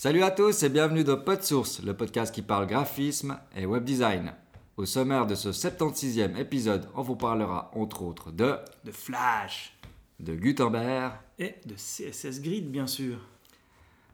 [0.00, 4.32] Salut à tous et bienvenue dans PodSource, le podcast qui parle graphisme et web design.
[4.76, 8.54] Au sommaire de ce 76e épisode, on vous parlera entre autres de,
[8.84, 9.76] de Flash
[10.20, 11.14] de Gutenberg.
[11.40, 13.18] et de CSS Grid, bien sûr.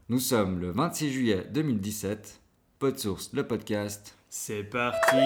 [0.08, 2.40] Nous sommes le 26 juillet 2017.
[2.78, 4.16] PodSource, le podcast.
[4.30, 5.16] C'est parti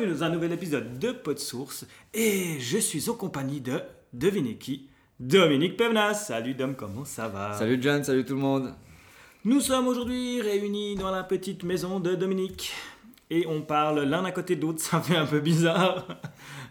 [0.00, 3.82] bienvenue dans un nouvel épisode de PodSource et je suis en compagnie de,
[4.14, 6.14] devinez qui Dominique Pevnas.
[6.14, 7.52] Salut Dom, comment ça va?
[7.52, 8.72] Salut John, salut tout le monde.
[9.44, 12.72] Nous sommes aujourd'hui réunis dans la petite maison de Dominique
[13.28, 14.80] et on parle l'un à côté de l'autre.
[14.82, 16.06] Ça fait un peu bizarre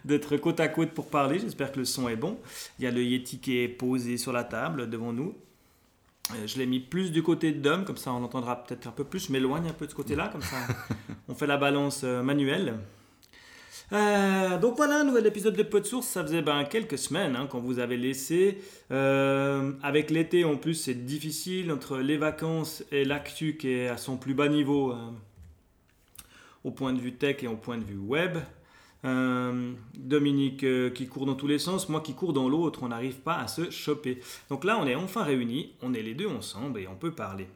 [0.06, 1.38] d'être côte à côte pour parler.
[1.38, 2.40] J'espère que le son est bon.
[2.80, 5.36] Il y a le Yeti qui est posé sur la table devant nous.
[6.32, 8.92] Euh, Je l'ai mis plus du côté de Dom, comme ça on entendra peut-être un
[8.92, 9.28] peu plus.
[9.28, 10.58] Je m'éloigne un peu de ce côté-là, comme ça
[11.28, 12.80] on fait la balance euh, manuelle.
[13.92, 16.08] Euh, donc voilà, nouvel épisode de Pot de Source.
[16.08, 18.60] Ça faisait ben, quelques semaines hein, qu'on vous avait laissé.
[18.92, 23.98] Euh, avec l'été en plus, c'est difficile entre les vacances et l'actu qui est à
[23.98, 24.96] son plus bas niveau euh,
[26.64, 28.38] au point de vue tech et au point de vue web.
[29.96, 33.38] Dominique qui court dans tous les sens, moi qui cours dans l'autre, on n'arrive pas
[33.38, 34.20] à se choper.
[34.50, 37.48] Donc là, on est enfin réunis, on est les deux ensemble et on peut parler.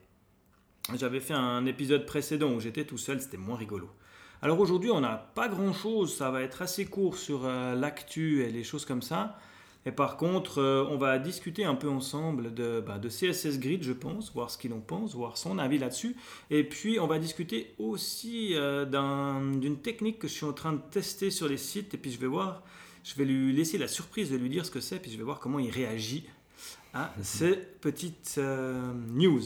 [0.96, 3.90] J'avais fait un épisode précédent où j'étais tout seul, c'était moins rigolo.
[4.44, 8.52] Alors aujourd'hui, on n'a pas grand-chose, ça va être assez court sur euh, l'actu et
[8.52, 9.40] les choses comme ça.
[9.86, 13.84] Et par contre, euh, on va discuter un peu ensemble de, bah, de CSS Grid,
[13.84, 16.18] je pense, voir ce qu'il en pense, voir son avis là-dessus.
[16.50, 20.74] Et puis, on va discuter aussi euh, d'un- d'une technique que je suis en train
[20.74, 21.94] de tester sur les sites.
[21.94, 22.64] Et puis, je vais voir,
[23.06, 25.24] je vais lui laisser la surprise de lui dire ce que c'est, puis je vais
[25.24, 26.26] voir comment il réagit
[26.94, 28.42] à ces petites
[29.10, 29.42] news.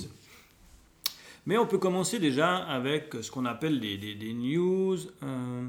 [1.47, 4.97] Mais on peut commencer déjà avec ce qu'on appelle des, des- des news.
[5.23, 5.65] Euh,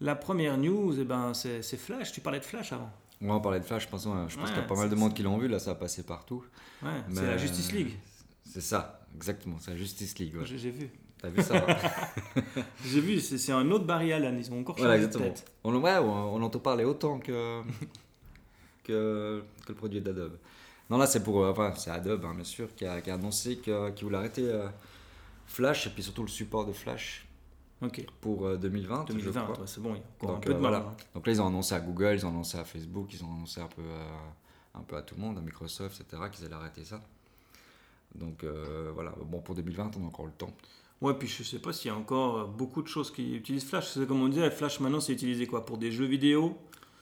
[0.00, 2.12] la première news, eh ben, c'est Flash.
[2.12, 2.90] Tu parlais de Flash avant.
[3.24, 4.96] On parler de Flash, je pense, je pense Ouais, qu'il y a pas mal de
[4.96, 6.44] monde qui l'ont vu, là ça a passé partout.
[6.82, 7.92] Ouais, c'est la Justice League.
[8.44, 10.34] C'est ça, exactement, c'est la Justice League.
[10.44, 10.90] J'ai vu.
[11.20, 11.64] T'as vu ça
[12.84, 14.36] J'ai vu, c'est un autre Barry Allen.
[14.36, 15.44] Ils ont encore Voilà, changé de tête.
[15.62, 17.62] On, ouais, on, on entend parler autant que,
[18.84, 20.36] que, que le produit d'Adobe.
[20.90, 21.44] Non, là, c'est pour.
[21.44, 23.72] euh, Enfin, c'est Adobe, hein, bien sûr, qui a, qui a annoncé qu'il
[24.02, 24.66] voulait arrêter euh,
[25.46, 27.26] Flash et puis surtout le support de Flash
[27.82, 28.06] Ok.
[28.20, 29.06] pour euh, 2020.
[29.08, 29.58] je 2020, crois.
[29.60, 29.94] ouais, c'est bon.
[29.94, 30.70] Il y a encore Donc, un peu euh, de mal.
[30.72, 30.86] voilà.
[30.86, 30.96] hein.
[31.14, 33.60] Donc là, ils ont annoncé à Google, ils ont annoncé à Facebook, ils ont annoncé
[33.60, 36.84] un peu à, un peu à tout le monde, à Microsoft, etc., qu'ils allaient arrêter
[36.84, 37.02] ça.
[38.14, 40.52] Donc euh, voilà, bon, pour 2020, on a encore le temps.
[41.00, 43.64] Ouais, puis je sais pas s'il y a encore euh, beaucoup de choses qui utilisent
[43.64, 43.88] Flash.
[43.88, 45.64] C'est comme on disait, Flash maintenant c'est utilisé quoi?
[45.66, 46.56] Pour des jeux vidéo,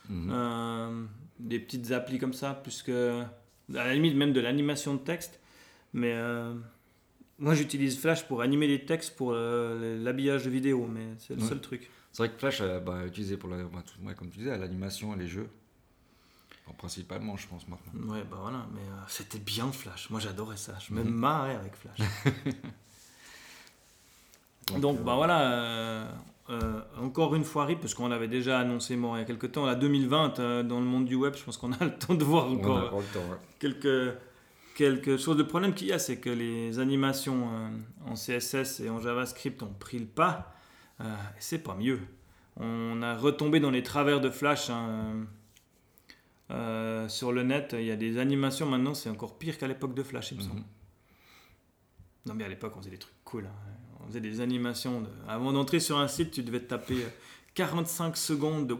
[0.09, 0.29] Mhm.
[0.31, 1.05] euh,
[1.39, 3.21] des petites applis comme ça, plus que.
[3.21, 5.39] À la limite même de l'animation de texte.
[5.93, 6.53] Mais euh,
[7.41, 11.41] moi j'utilise Flash pour animer des textes pour euh, l'habillage de vidéo, mais c'est le
[11.41, 11.49] Ouais.
[11.49, 11.89] seul truc.
[12.13, 14.57] C'est vrai que Flash, euh, bah, utilisé pour, la, bah, tout- ouais, comme tu disais,
[14.57, 15.49] l'animation et les jeux.
[16.65, 18.13] Enfin, principalement, je pense, maintenant.
[18.13, 20.09] Ouais, bah voilà, mais euh, c'était bien Flash.
[20.09, 20.77] Moi j'adorais ça.
[20.87, 21.09] Je me Mhm.
[21.09, 21.97] marrais avec Flash.
[24.79, 26.07] Donc, euh, bah voilà,
[27.01, 29.65] encore une fois RIP, parce qu'on avait déjà annoncé mort il y a quelques temps,
[29.65, 32.23] la 2020, euh, dans le monde du web, je pense qu'on a le temps de
[32.23, 33.37] voir on encore a encore le temps, ouais.
[33.59, 34.15] quelques,
[34.75, 35.37] quelque chose.
[35.37, 37.69] Le problème qu'il y a, c'est que les animations euh,
[38.05, 40.53] en CSS et en JavaScript ont pris le pas,
[41.01, 41.99] euh, c'est pas mieux.
[42.57, 45.25] On a retombé dans les travers de Flash hein,
[46.51, 47.75] euh, sur le net.
[47.77, 50.43] Il y a des animations maintenant, c'est encore pire qu'à l'époque de Flash, il me
[50.43, 50.55] semble.
[50.59, 50.65] Mhm.
[52.27, 53.45] Non, mais à l'époque, on faisait des trucs cool.
[53.45, 53.53] hein.
[54.03, 55.01] On faisait des animations.
[55.01, 57.07] de- Avant d'entrer sur un site, tu devais te taper euh,
[57.55, 58.75] 45 secondes de.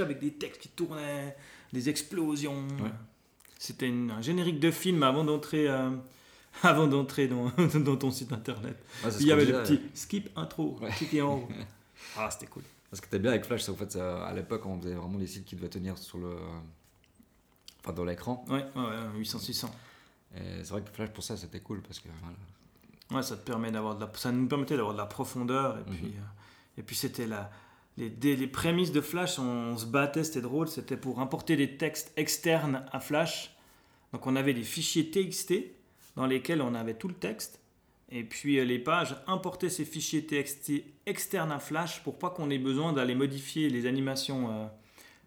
[0.00, 1.36] avec des textes qui tournaient,
[1.72, 2.66] des explosions.
[2.82, 2.90] Ouais.
[3.58, 5.68] C'était un générique de film avant d'entrer.
[5.68, 5.90] euh,
[6.62, 7.52] Avant d'entrer dans,
[7.84, 8.76] dans ton site internet.
[9.04, 10.90] Ouais, ce Il y avait le petit skip intro, Ouais.
[10.90, 11.48] cliquez en haut.
[12.16, 12.62] Ah, c'était cool.
[12.92, 15.18] Ce qui était bien avec Flash, c'est en fait, ça- à l'époque, on faisait vraiment
[15.18, 16.36] des sites qui devaient tenir sur le.
[17.80, 18.44] Enfin, dans l'écran.
[18.48, 19.66] Ouais, ouais, ouais 800-600.
[20.36, 22.08] Et c'est vrai que Flash, pour ça, c'était cool parce que.
[22.22, 22.36] voilà.
[23.10, 25.90] Ouais, ça te permet d'avoir de la, ça nous permettait d'avoir de la profondeur et
[25.90, 25.96] Mhm.
[25.96, 27.50] puis euh, et puis c'était la
[27.98, 32.12] les, prémices de Flash, on, on se battait, c'était drôle, c'était pour importer des textes
[32.16, 33.54] externes à Flash.
[34.12, 35.54] Donc on avait des fichiers TXT
[36.16, 37.60] dans lesquels on avait tout le texte
[38.10, 42.50] et puis euh, les pages importaient ces fichiers TXT externes à Flash pour pas qu'on
[42.50, 44.70] ait besoin d'aller modifier les animations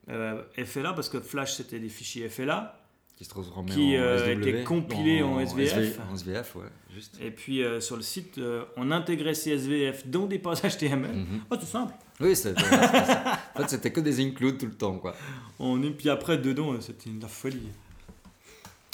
[0.09, 2.81] euh, euh, FLA parce que Flash c'était des fichiers FLA
[3.21, 5.77] Qui se transformait Qui, en euh, SW, était compilé en SVF.
[5.77, 7.19] SV, en SVF, ouais, juste.
[7.21, 11.15] Et puis euh, sur le site, euh, on intégrait ces SVF dans des pages HTML.
[11.18, 11.41] Mhm.
[11.51, 11.94] Oh, c'est simple.
[12.19, 12.59] Oui, c'était.
[12.63, 15.13] En fait, c'était que des includes tout le temps, quoi.
[15.59, 17.68] On est, puis après, dedans, c'était de la folie.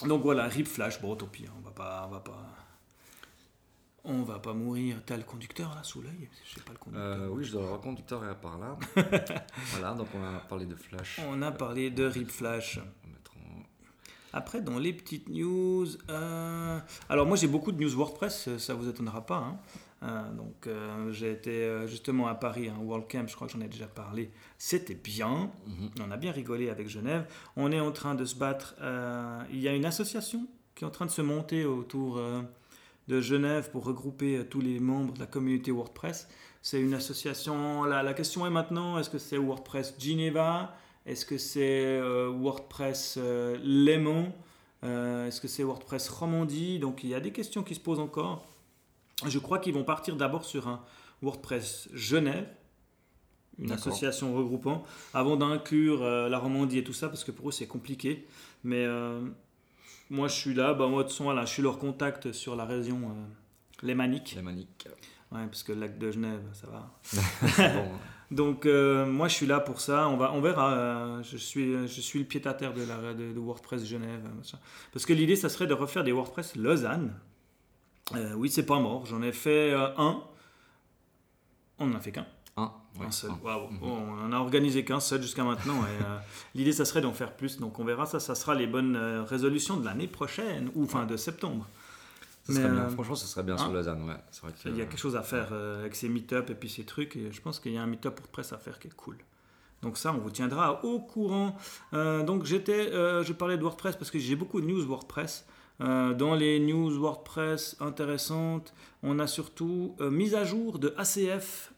[0.06, 2.06] Donc voilà, RIP Flash, bon, tant pis, hein, on va pas.
[2.10, 2.54] On va pas...
[4.04, 4.98] on va pas mourir.
[5.06, 7.22] T'as le conducteur là sous l'œil Je sais pas le conducteur.
[7.22, 8.78] Euh, oui, je dois avoir le conducteur est par là.
[9.72, 11.22] voilà, donc on a parlé de Flash.
[11.26, 12.78] On a parlé de Rip Flash.
[12.78, 13.64] On va mettre en-
[14.34, 15.88] Après, dans les petites news.
[16.10, 16.80] euh,
[17.10, 19.38] Alors, moi, j'ai beaucoup de news WordPress, euh, ça vous étonnera pas.
[19.38, 19.58] hein.
[20.04, 23.68] Euh, donc, euh, j'ai été justement à Paris, un WordCamp, je crois que j'en ai
[23.68, 24.30] déjà parlé.
[24.60, 25.50] C'était bien.
[25.66, 25.90] Mhm.
[26.08, 27.26] On a bien rigolé avec Genève.
[27.56, 28.76] On est en train de se battre.
[29.52, 30.46] Il y a une association
[30.76, 32.22] qui est en train de se monter autour
[33.08, 36.28] de Genève pour regrouper tous les membres de la communauté WordPress.
[36.62, 37.84] C'est une association.
[37.86, 40.76] La, la question est maintenant est-ce que c'est WordPress Geneva
[41.08, 44.34] Est-ce que c'est euh, WordPress euh, Léman?
[44.84, 46.80] Euh, Est-ce que c'est WordPress Romandie?
[46.80, 48.46] Donc il y a des questions qui se posent encore.
[49.26, 50.84] Je crois qu'ils vont partir d'abord sur un
[51.22, 52.48] WordPress Genève,
[53.58, 54.84] une association regroupant,
[55.14, 58.28] avant d'inclure euh, la Romandie et tout ça, parce que pour eux c'est compliqué.
[58.64, 59.22] Mais euh,
[60.10, 62.56] moi je suis là, bah, moi de toute façon, voilà, je suis leur contact sur
[62.56, 64.34] la région euh, lémanique.
[64.36, 64.88] La manique.
[65.32, 67.74] Ouais, parce que le lac de Genève, ça va.
[67.74, 67.90] Bon.
[68.30, 70.08] Donc euh, moi je suis là pour ça.
[70.10, 70.74] On va, on verra.
[70.74, 74.22] euh, je suis, je suis le pied à terre de la de, de WordPress Genève.
[74.26, 74.58] euh, machin.
[74.92, 77.14] Parce que l'idée ça serait de refaire des WordPress Lausanne.
[78.16, 79.06] Euh, oui, c'est pas mort.
[79.06, 80.22] J'en ai fait un.
[81.80, 82.26] On n'en a fait qu'un.
[82.58, 82.72] Un.
[83.00, 83.32] ouais, un seul.
[83.32, 83.36] un.
[83.36, 83.80] Mhm.
[83.84, 85.82] On en a organisé qu'un seul jusqu'à maintenant.
[85.86, 86.04] et,
[86.58, 87.60] l'idée ça serait d'en faire plus.
[87.60, 88.20] Donc on verra ça.
[88.20, 91.68] Ça sera les bonnes résolutions de l'année prochaine ou enfin de septembre.
[92.48, 92.84] Ça serait Mais, bien.
[92.86, 94.04] euh, Franchement, ça serait bien hein sur Lausanne.
[94.08, 94.16] Ouais.
[94.32, 96.56] C'est vrai que, Il y a quelque chose à faire euh, avec ces meet-up et
[96.56, 97.16] puis ces trucs.
[97.16, 99.18] Et je pense qu'il y a un meet-up WordPress à faire qui est cool.
[99.84, 101.56] Donc ça, on vous tiendra au courant.
[101.94, 105.46] Euh, donc j'étais, euh, je parlais de WordPress parce que j'ai beaucoup de news WordPress.
[105.82, 108.74] Euh, dans les news WordPress intéressantes,
[109.04, 111.72] on a surtout mise à jour de ACF.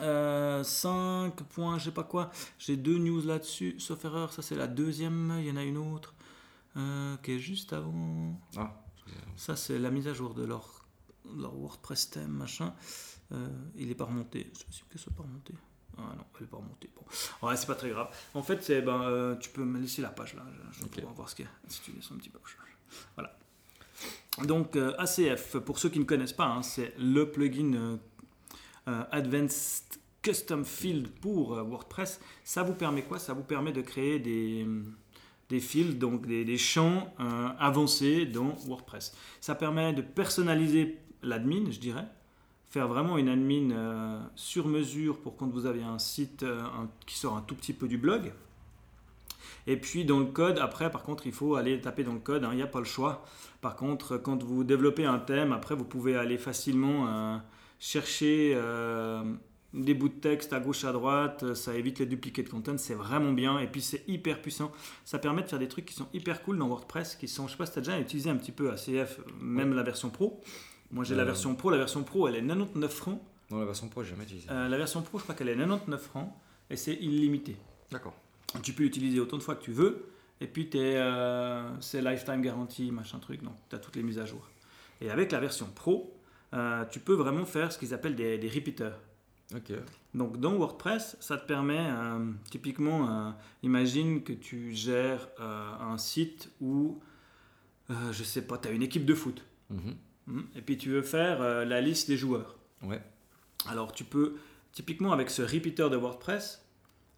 [0.00, 2.30] euh, 5 points, je sais pas quoi.
[2.58, 4.32] J'ai deux news là-dessus, sauf erreur.
[4.32, 5.34] Ça, c'est la deuxième.
[5.40, 6.14] Il y en a une autre
[7.22, 8.38] qui est juste avant.
[8.56, 8.72] Ah,
[9.36, 10.86] Ça, c'est la mise à jour de leur,
[11.36, 12.74] leur WordPress thème, machin.
[13.32, 14.50] Euh, il est pas remonté.
[14.54, 15.54] C'est possible que ce soit pas remonté.
[15.96, 16.90] Ah non, il est pas remonté.
[16.94, 17.46] Bon.
[17.46, 18.08] Ouais, c'est pas très grave.
[18.34, 20.44] En fait, c'est, ben, euh, tu peux me laisser la page là.
[20.52, 20.94] Je, je vais Ok.
[20.94, 21.50] pouvoir voir ce qu'il y a.
[21.68, 22.38] Si tu laisses un petit peu.
[23.14, 23.36] Voilà.
[24.44, 27.98] Donc, euh, ACF, pour ceux qui ne connaissent pas, hein, c'est le plugin
[28.86, 32.20] Advanced Custom Field pour WordPress.
[32.42, 33.18] Ça vous permet quoi?
[33.18, 34.66] Ça vous permet de créer des,
[35.54, 39.16] des fields, donc des, champs euh, avancés dans WordPress.
[39.40, 42.06] Ça permet de personnaliser l'admin, je dirais.
[42.70, 46.60] Faire vraiment une admin euh, sur mesure pour quand vous avez un site euh,
[47.06, 48.32] qui sort un tout petit peu du blog.
[49.68, 52.42] Et puis dans le code, après, par contre, il faut aller taper dans le code,
[52.42, 53.24] hein, il n'y a pas le choix.
[53.60, 57.40] Par contre, quand vous développez un thème, après, vous pouvez aller facilement
[57.78, 58.54] chercher
[59.74, 62.94] des bouts de texte à gauche, à droite, euh, ça évite les duplicate content, c'est
[62.94, 63.58] vraiment bien.
[63.58, 64.70] Et puis c'est hyper puissant.
[65.04, 67.52] Ça permet de faire des trucs qui sont hyper cool dans WordPress, qui sont, je
[67.52, 70.40] sais pas si tu as déjà utilisé un petit peu ACF, même la version pro.
[70.90, 71.26] Moi j'ai la Euh.
[71.26, 73.20] version pro, la version pro elle est 99 francs.
[73.50, 74.46] Dans la version pro, j'ai jamais utilisé.
[74.50, 76.32] Euh, la version pro, je crois qu'elle est 99 francs
[76.70, 77.56] et c'est illimité.
[77.90, 78.14] D'accord.
[78.62, 80.06] Tu peux l'utiliser autant de fois que tu veux.
[80.40, 83.42] Et puis, euh, c'est lifetime guarantee, machin truc.
[83.42, 84.48] Donc, tu as toutes les mises à jour.
[85.00, 86.16] Et avec la version pro,
[86.90, 88.98] tu peux vraiment faire ce qu'ils appellent des, des repeaters.
[89.54, 89.72] Ok.
[90.14, 93.30] Donc, dans WordPress, ça te permet, euh, typiquement, euh,
[93.62, 97.00] imagine que tu gères euh, un site où,
[97.88, 99.44] je sais pas, tu as une équipe de foot.
[99.70, 99.96] Mhm.
[100.26, 102.56] Hmm, Et puis, tu veux faire la liste des joueurs.
[102.82, 103.02] Ouais.
[103.66, 104.36] Alors tu peux,
[104.72, 106.62] typiquement avec ce repeater de WordPress,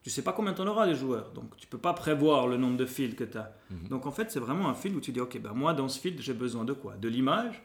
[0.02, 1.32] tu sais pas combien tu en auras les joueurs.
[1.32, 3.52] Donc tu peux pas prévoir le nombre de fields que tu as.
[3.70, 3.88] Mhm.
[3.88, 5.98] Donc en fait c'est vraiment un field où tu dis ok ben moi dans ce
[5.98, 6.94] field j'ai besoin de quoi?
[6.96, 7.60] De l'image,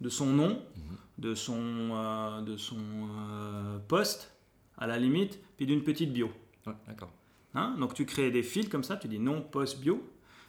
[0.00, 0.96] de son nom, Mhm.
[1.18, 1.56] De son,
[1.92, 4.32] euh, de son euh, poste
[4.78, 6.30] à la limite, puis d'une petite bio.
[6.66, 7.10] Ouais, d'accord.
[7.54, 7.76] Hein?
[7.78, 10.02] Donc tu crées des fields comme ça, tu dis nom, post, bio,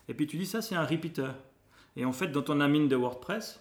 [0.07, 1.35] et puis tu dis ça c'est un repeater.
[1.95, 3.59] Et en fait dans ton admin de WordPress,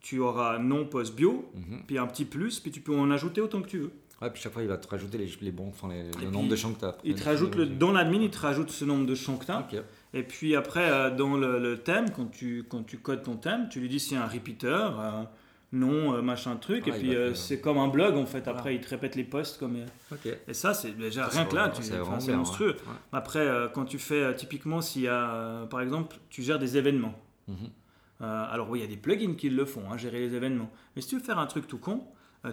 [0.00, 1.82] tu auras nom, post, bio, Mhm.
[1.86, 3.92] puis un petit plus, puis tu peux en ajouter autant que tu veux.
[4.22, 6.26] Ouais, puis chaque fois, il va te rajouter les, les bons, enfin, les, le puis,
[6.28, 6.96] nombre de champs que tu as.
[7.04, 9.50] Il te rajoute le, dans l'admin, il te rajoute ce nombre de champs que tu
[9.52, 9.66] as.
[10.14, 13.68] Et puis après, euh, dans le, le thème, quand tu, quand tu codes ton thème,
[13.68, 15.22] tu lui dis c'est un repeater, euh,
[15.78, 16.84] nom, euh, machin truc.
[16.86, 18.40] Ah, et il puis euh, c'est comme un blog en fait.
[18.40, 18.58] Voilà.
[18.58, 19.58] Après, il te répète les posts.
[19.58, 21.72] Comme, euh, et ça, c'est déjà rien que là,
[22.18, 22.76] c'est monstrueux.
[22.86, 22.92] ouais.
[23.12, 26.76] Après, euh, quand tu fais typiquement, s'il y a, euh, par exemple, tu gères des
[26.76, 27.14] événements.
[27.48, 27.70] Mhm.
[28.20, 30.70] Alors oui, il y a des plugins qui le font, hein, gérer les événements.
[30.94, 32.02] Mais si tu veux faire un truc tout con,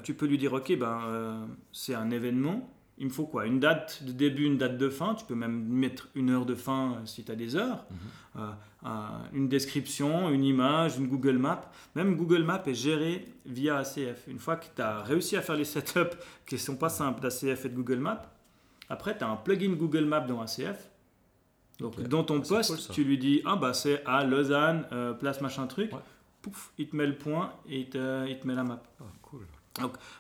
[0.03, 3.45] tu peux lui dire, ok, ben, c'est un événement, il me faut quoi?
[3.47, 6.55] Une date de début, une date de fin, tu peux même mettre une heure de
[6.55, 7.97] fin euh, si tu as des heures, Mhm.
[8.35, 8.49] Euh,
[8.83, 11.71] un- une description, une image, une Google Map.
[11.95, 14.27] Même Google Map est géré via ACF.
[14.27, 17.21] Une fois que tu as réussi à faire les setups qui ne sont pas simples
[17.21, 18.23] d'ACF et de Google Map,
[18.89, 20.89] après tu as un plugin Google Map dans ACF.
[21.79, 25.13] Donc dans ton Ah, poste, cool, tu lui dis ah bah c'est à Lausanne, euh,
[25.13, 25.91] place machin truc.
[25.93, 25.99] Ouais.
[26.41, 28.81] pouf, il te met le point et il te, il te met la map.
[28.99, 29.45] Ah, cool.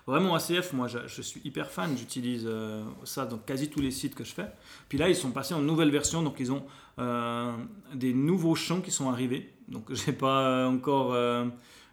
[0.07, 3.91] Vraiment ACF, moi je, je suis hyper fan, j'utilise euh, ça dans quasi tous les
[3.91, 4.51] sites que je fais.
[4.89, 6.65] Puis là, ils sont passés en nouvelle version, donc ils ont
[6.99, 7.55] euh,
[7.93, 9.53] des nouveaux champs qui sont arrivés.
[9.67, 11.45] Donc j'ai pas encore euh,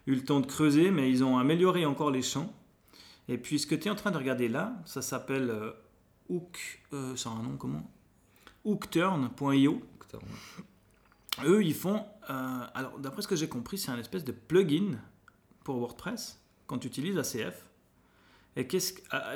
[0.07, 2.51] eu le temps de creuser, mais ils ont amélioré encore les champs.
[3.27, 5.53] Et puis ce que tu es en train de regarder là, ça s'appelle
[6.29, 6.81] Hook,
[7.15, 7.89] ça a un nom comment?
[8.65, 9.81] Hookturn.io.
[11.45, 14.97] Eux, ils font, alors d'après ce que j'ai compris, c'est un espèce de plugin
[15.63, 16.41] pour WordPress
[16.71, 17.65] quand tu utilises ACF.
[18.55, 19.33] Et qu'est-ce ah,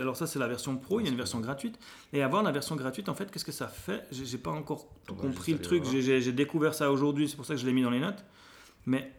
[0.00, 1.78] alors ça c'est la version pro, il y a une version gratuite.
[2.12, 4.04] Et avoir la version gratuite, en fait, qu'est-ce que ça fait?
[4.10, 5.84] J'ai pas encore compris le truc.
[5.84, 8.24] J'ai découvert ça aujourd'hui, c'est pour ça que je l'ai mis dans les notes.
[8.86, 9.12] Mais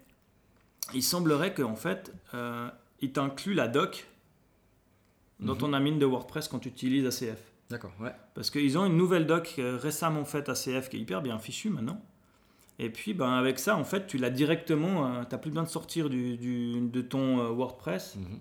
[0.93, 2.69] il semblerait qu'en fait, euh,
[2.99, 4.05] il t'inclut la doc
[5.39, 5.59] dans mhm.
[5.59, 7.39] ton amine de WordPress quand tu utilises ACF.
[7.69, 8.11] D'accord, ouais.
[8.33, 11.69] Parce qu'ils ont une nouvelle doc euh, récemment faite ACF qui est hyper bien fichue
[11.69, 12.01] maintenant.
[12.77, 15.07] Et puis, ben, avec ça, en fait, tu l'as directement.
[15.07, 18.39] Euh, tu n'as plus besoin de sortir du, de ton euh, WordPress mhm.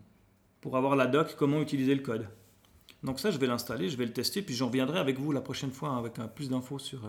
[0.61, 2.27] pour avoir la doc, comment utiliser le code.
[3.03, 5.41] Donc, ça, je vais l'installer, je vais le tester, puis j'en reviendrai avec vous la
[5.41, 7.01] prochaine fois avec euh, plus d'infos sur,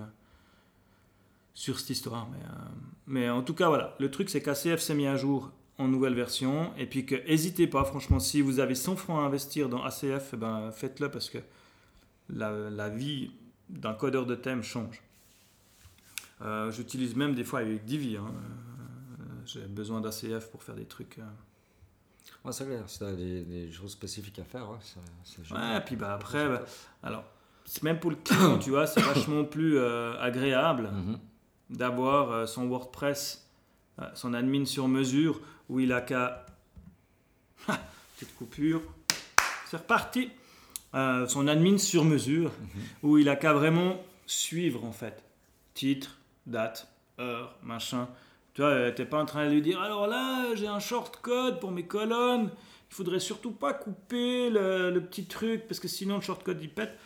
[1.53, 2.27] sur cette histoire.
[2.29, 2.39] Mais,
[3.07, 3.95] mais en tout cas, voilà.
[3.99, 6.71] Le truc, c'est qu'ACF s'est mis à jour en nouvelle version.
[6.77, 10.31] Et puis, que n'hésitez pas, franchement, si vous avez 100 francs à investir dans ACF,
[10.33, 11.39] eh ben, faites-le parce que
[12.29, 13.31] la, la vie
[13.69, 15.01] d'un codeur de thème change.
[16.41, 18.17] Euh, j'utilise même des fois avec Divi.
[18.17, 18.25] Hein.
[18.27, 21.17] Euh, j'ai besoin d'ACF pour faire des trucs.
[21.19, 21.23] Euh.
[22.43, 24.77] Ouais, c'est clair, si tu as des, choses spécifiques à faire, ouais,
[25.23, 26.63] c'est Ouais, puis bah, après, bah,
[27.01, 27.23] alors,
[27.81, 31.19] même pour le client, tu vois, c'est vachement plus agréable mhm.
[31.71, 33.47] d'avoir son WordPress,
[34.13, 36.45] son admin sur mesure, où il a qu'à.
[38.15, 38.81] Petite coupure.
[39.67, 40.29] C'est reparti.
[40.93, 42.81] son admin sur mesure, mhm.
[43.01, 45.23] où il a qu'à vraiment suivre en fait.
[45.73, 46.87] Titre, date,
[47.19, 48.07] heure, machin.
[48.53, 51.17] Tu vois, euh, t'es pas en train de lui dire alors là, j'ai un short
[51.21, 52.49] code pour mes colonnes.
[52.89, 56.69] Il faudrait surtout pas couper le, petit truc parce que sinon le short code il
[56.69, 56.97] pète.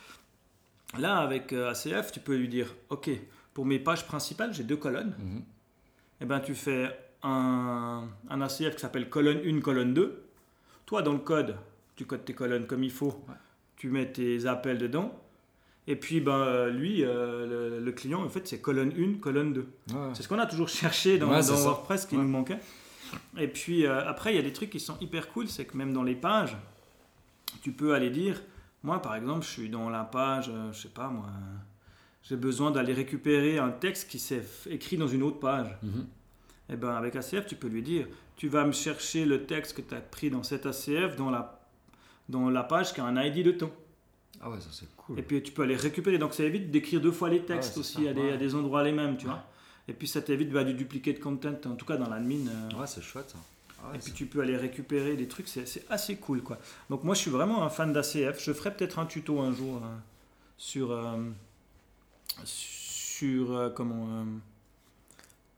[0.98, 3.10] Là, avec euh, ACF, tu peux lui dire ok,
[3.54, 5.16] pour mes pages principales, j'ai deux colonnes.
[5.18, 5.38] Mhm.
[5.38, 6.90] Et eh ben, tu fais
[7.24, 10.26] un, un ACF qui s'appelle colonne 1, colonne 2.
[10.86, 11.56] Toi, dans le code,
[11.96, 13.24] tu codes tes colonnes comme il faut.
[13.78, 15.18] Tu mets tes appels dedans.
[15.90, 19.68] Et puis, ben, lui, euh, le, client, en fait, c'est colonne 1, colonne 2.
[20.14, 22.60] C'est ce qu'on a toujours cherché dans, WordPress qui nous manquait.
[23.40, 25.48] Et puis, euh, après, il y a des trucs qui sont hyper cool.
[25.48, 26.56] C'est que même dans les pages,
[27.64, 28.40] tu peux aller dire,
[28.84, 31.26] moi, par exemple, je suis dans la page, euh, je sais pas, moi,
[32.22, 35.76] j'ai besoin d'aller récupérer un texte qui s'est écrit dans une autre page.
[35.82, 36.06] Mhm.
[36.72, 38.06] Et ben, avec ACF, tu peux lui dire,
[38.36, 41.68] tu vas me chercher le texte que tu as pris dans cet ACF dans la,
[42.30, 43.72] dans la page qui a un ID de ton.
[44.42, 45.20] Ah ouais, ça c'est cool.
[45.20, 48.08] Et puis tu peux aller récupérer, donc ça évite d'écrire deux fois les textes aussi
[48.08, 49.44] à des, à des, endroits les mêmes, tu vois.
[49.88, 52.48] Et puis ça t'évite bah, du de content, en tout cas dans l'admin.
[52.48, 52.80] Euh.
[52.80, 53.38] Ouais, c'est chouette ça.
[53.82, 56.58] Ah et puis tu peux aller récupérer des trucs, c'est assez cool quoi.
[56.90, 58.44] Donc moi je suis vraiment un fan d'ACF.
[58.44, 60.02] Je ferai peut-être un tuto un jour hein,
[60.58, 61.18] sur euh,
[62.44, 64.26] sur euh, comment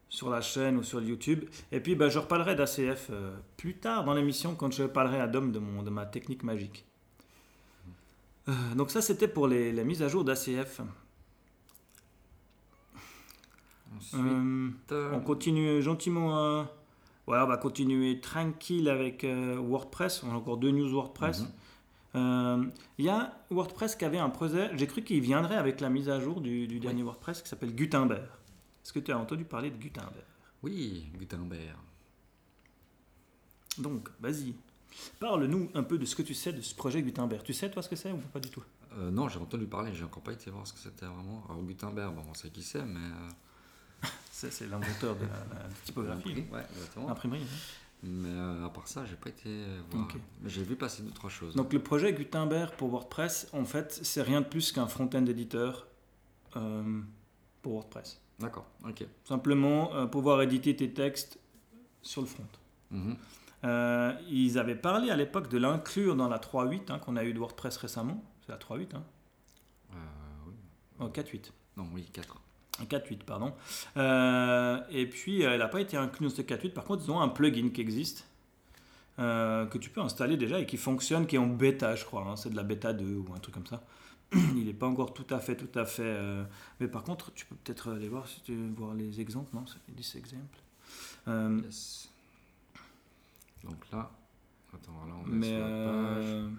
[0.07, 1.45] sur la chaîne ou sur YouTube.
[1.71, 3.09] Et puis bah, je reparlerai d'ACF
[3.57, 6.85] plus tard dans l'émission quand je parlerai à Dom de mon de ma technique magique.
[8.49, 10.81] Euh, donc ça, c'était pour les, la mise à jour d'ACF.
[14.13, 16.61] Euh, on continue gentiment.
[17.27, 20.23] Ouais, on va continuer tranquille avec euh, WordPress.
[20.23, 21.45] On a encore deux news WordPress.
[22.13, 22.71] Mhm.
[22.97, 24.71] Il y a WordPress qui avait un projet.
[24.75, 28.27] J'ai cru qu'il viendrait avec la mise à jour du, dernier WordPress qui s'appelle Gutenberg.
[28.83, 30.25] Est-ce que tu as entendu parler de Gutenberg?
[30.63, 31.77] Oui, Gutenberg.
[33.77, 34.55] Donc, vas-y.
[35.19, 37.43] Parle-nous un peu de ce que tu sais de ce projet Gutenberg.
[37.43, 38.63] Tu sais, toi, ce que c'est ou pas du tout?
[38.97, 41.43] Euh, Non, j'ai entendu parler, j'ai encore pas été voir ce que c'était vraiment.
[41.49, 42.99] Alors, Gutenberg, bon, on sait qui c'est, mais.
[42.99, 46.45] Euh, c'est l'inventeur de la, typographie.
[46.51, 47.07] Ouais, exactement.
[47.07, 47.45] L'imprimerie.
[48.03, 50.07] Mais euh, à part ça, j'ai pas été voir.
[50.41, 51.55] Mais j'ai vu passer deux, trois choses.
[51.55, 55.87] Donc, le projet Gutenberg pour WordPress, en fait, c'est rien de plus qu'un front-end éditeur
[56.51, 58.19] pour WordPress.
[58.39, 59.05] D'accord, ok.
[59.23, 61.39] Simplement pouvoir éditer tes textes
[62.01, 62.47] sur le front.
[62.89, 63.13] Mm
[63.63, 67.33] euh, ils avaient parlé à l'époque de l'inclure dans la 3.8 hein, qu'on a eu
[67.33, 68.23] de WordPress récemment.
[68.45, 69.03] C'est la 3.8 hein
[69.93, 69.95] euh,
[70.47, 70.53] oui.
[70.99, 71.51] Oh, 4.8.
[71.77, 72.41] Non, oui, 4.
[72.89, 73.53] 4.8, pardon.
[73.97, 76.73] Euh, et puis, elle n'a pas été inclue dans ce 4.8.
[76.73, 78.27] Par contre, ils ont un plugin qui existe,
[79.17, 82.23] que tu peux installer déjà et qui fonctionne, qui est en bêta, je crois.
[82.23, 82.35] Hein.
[82.35, 83.83] C'est de la bêta 2 ou un truc comme ça.
[84.33, 86.17] Il n'est pas encore tout à fait, tout à fait.
[86.79, 89.55] mais par contre, tu peux peut-être aller voir si tu veux voir les exemples.
[89.55, 90.59] Non, ça fait 10 exemples.
[91.65, 92.10] Yes.
[93.63, 94.11] Donc là,
[94.73, 96.25] attends, là on est Mais sur la page.
[96.27, 96.49] Euh,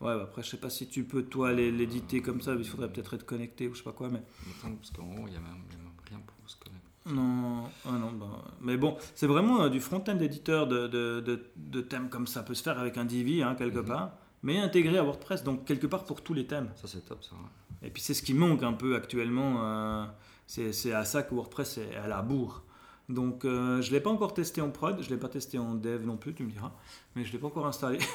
[0.00, 2.90] ouais, bah après, je sais pas si tu peux toi l'éditer comme ça, il faudrait
[2.92, 4.08] peut-être être connecté ou je sais pas quoi.
[4.10, 4.22] Mais...
[4.58, 5.62] Attends, parce qu'en haut, il n'y a, même
[6.08, 6.78] rien pour se connecter.
[7.06, 11.44] Non, Ah non, bah, mais bon, c'est vraiment euh, du front-end éditeur de, de, de,
[11.56, 13.86] de thèmes comme ça peut se faire avec un Divi, hein, quelque Mhm.
[13.86, 16.70] part, mais intégré à WordPress, donc quelque part pour tous les thèmes.
[16.76, 17.34] Ça, c'est top, ça.
[17.34, 17.88] ouais.
[17.88, 20.04] Et puis c'est ce qui manque un peu actuellement, euh,
[20.46, 22.62] c'est c'est à ça que WordPress est à la bourre.
[23.08, 25.58] Donc euh, je ne l'ai pas encore testé en prod, je ne l'ai pas testé
[25.58, 26.72] en dev non plus, tu me diras,
[27.14, 27.98] mais je ne l'ai pas encore installé.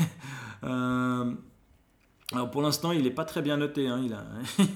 [0.63, 1.33] Euh,
[2.33, 4.25] alors pour l'instant, il n'est pas très bien noté, hein, il, a,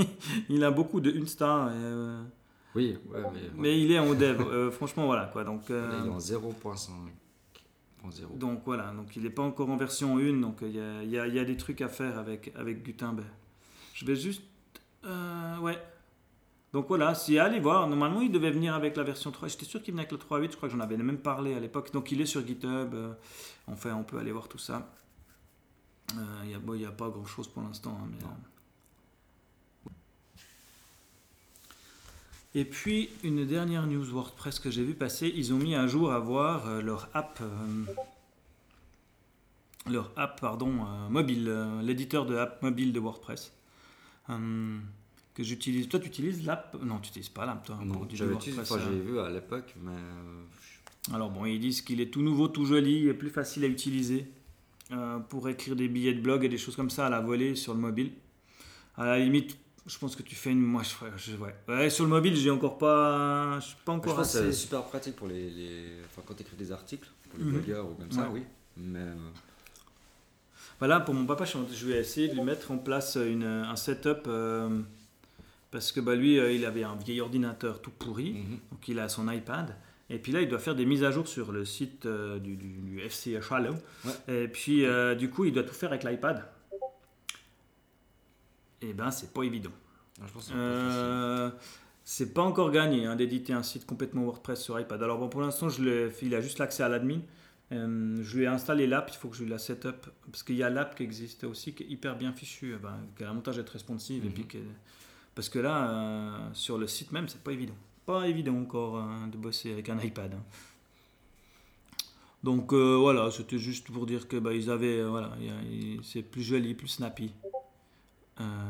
[0.49, 2.21] il a beaucoup de une star, et, euh,
[2.75, 3.39] Oui, ouais, mais.
[3.55, 5.43] mais il est en dev, franchement voilà quoi.
[5.43, 6.91] Donc, il est en 0.5.
[8.03, 8.37] 0.0.
[8.37, 11.09] donc voilà, donc il n'est pas encore en version 1, donc il y, a, il
[11.09, 13.27] y a- il y a des trucs à faire avec, avec Gutenberg.
[13.93, 14.43] Je vais juste...
[15.03, 15.77] ouais.
[16.73, 19.49] Donc voilà, si allez voir, normalement il devait venir avec la version 3.
[19.49, 21.59] J'étais sûr qu'il venait avec la 3.8, je crois que j'en avais même parlé à
[21.59, 21.91] l'époque.
[21.91, 23.13] Donc il est sur GitHub, euh,
[23.67, 24.89] enfin on peut aller voir tout ça.
[26.17, 27.97] Euh, Il n'y a, bon, pas grand chose pour l'instant.
[28.01, 28.29] hein, mais, euh.
[32.53, 36.11] Et puis une dernière news WordPress que j'ai vu passer, ils ont mis un jour
[36.11, 37.85] à voir euh, leur app, euh,
[39.89, 43.53] leur app pardon, euh, mobile, euh, l'éditeur de app mobile de WordPress.
[45.33, 45.87] Que j'utilise.
[45.87, 46.75] Toi, tu utilises l'app?
[46.83, 47.79] Non, tu n'utilises pas l'app, toi.
[47.85, 48.25] Non, utilisé,
[48.61, 48.79] enfin, hein.
[48.91, 49.91] j'ai vu à l'époque, mais.
[49.93, 53.67] euh, Alors bon, ils disent qu'il est tout nouveau, tout joli et plus facile à
[53.67, 54.27] utiliser
[54.91, 57.55] euh, pour écrire des billets de blog et des choses comme ça à la volée
[57.55, 58.11] sur le mobile.
[58.97, 59.57] À la limite,
[59.87, 60.59] je pense que tu fais une...
[60.61, 60.91] Moi, je,
[61.31, 61.55] je- ouais.
[61.69, 63.57] Ouais, sur le mobile, j'ai encore pas...
[63.61, 64.51] Je suis pas Je encore pense que c'est assez...
[64.53, 67.51] super pratique pour les, les- Enfin, quand tu écris des articles, pour les Mhm.
[67.53, 68.43] blogueurs ou comme ça, oui.
[68.75, 68.99] Mais.
[68.99, 69.15] euh,
[70.79, 73.75] Voilà, pour mon papa, je je vais essayer de lui mettre en place une, un
[73.75, 74.81] setup euh,
[75.71, 78.59] parce que bah, lui, euh, il avait un vieil ordinateur tout pourri, mhm.
[78.71, 79.75] donc il a son iPad.
[80.09, 82.57] Et puis là, il doit faire des mises à jour sur le site euh, du,
[82.57, 83.75] du, du FC Shallow.
[84.27, 86.43] Et puis, euh, du coup, il doit tout faire avec l'iPad.
[88.81, 89.71] Et ben, c'est pas évident.
[90.21, 91.51] Ah, Je
[92.03, 95.01] c'est pas encore gagné hein, d'éditer un site complètement WordPress sur iPad.
[95.01, 97.21] Alors bon, pour l'instant, il a juste l'accès à l'admin.
[97.71, 100.07] Euh, je lui ai installé l'app, il faut que je lui la setup.
[100.29, 102.99] Parce qu'il y a l'app qui existe aussi, qui est hyper bien fichue, euh, ben,
[103.15, 104.25] qui a l'avantage d'être responsive.
[104.25, 104.33] et Mhm.
[104.33, 104.47] puis
[105.35, 107.75] parce que là, euh, sur le site même, c'est pas évident.
[108.05, 110.33] Pas évident encore euh, de bosser avec un iPad.
[110.33, 110.43] hein.
[112.43, 115.35] Donc euh, voilà, c'était juste pour dire que bah, ils avaient, euh, voilà,
[116.03, 117.33] c'est plus joli, plus snappy.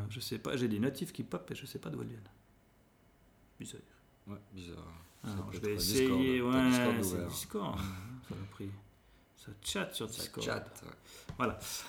[0.10, 2.30] Je sais pas, j'ai des notifs qui pop et je sais pas d'où elles viennent.
[3.58, 3.80] Bizarre.
[4.28, 4.94] Ouais, bizarre.
[5.24, 6.20] Alors, je vais Discord.
[6.20, 6.40] essayer.
[6.40, 7.30] T'as Ouais, Discord.
[7.30, 7.80] Discord.
[8.30, 8.36] ça.
[9.46, 10.46] Ça chat sur Ça Discord.
[10.84, 10.90] ouais.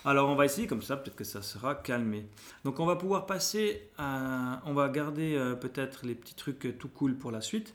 [0.04, 2.26] Alors on va essayer comme ça, peut-être que ça sera calmé.
[2.64, 4.60] Donc on va pouvoir passer à...
[4.66, 7.74] On va garder euh, peut-être les petits trucs euh, tout cool pour la suite.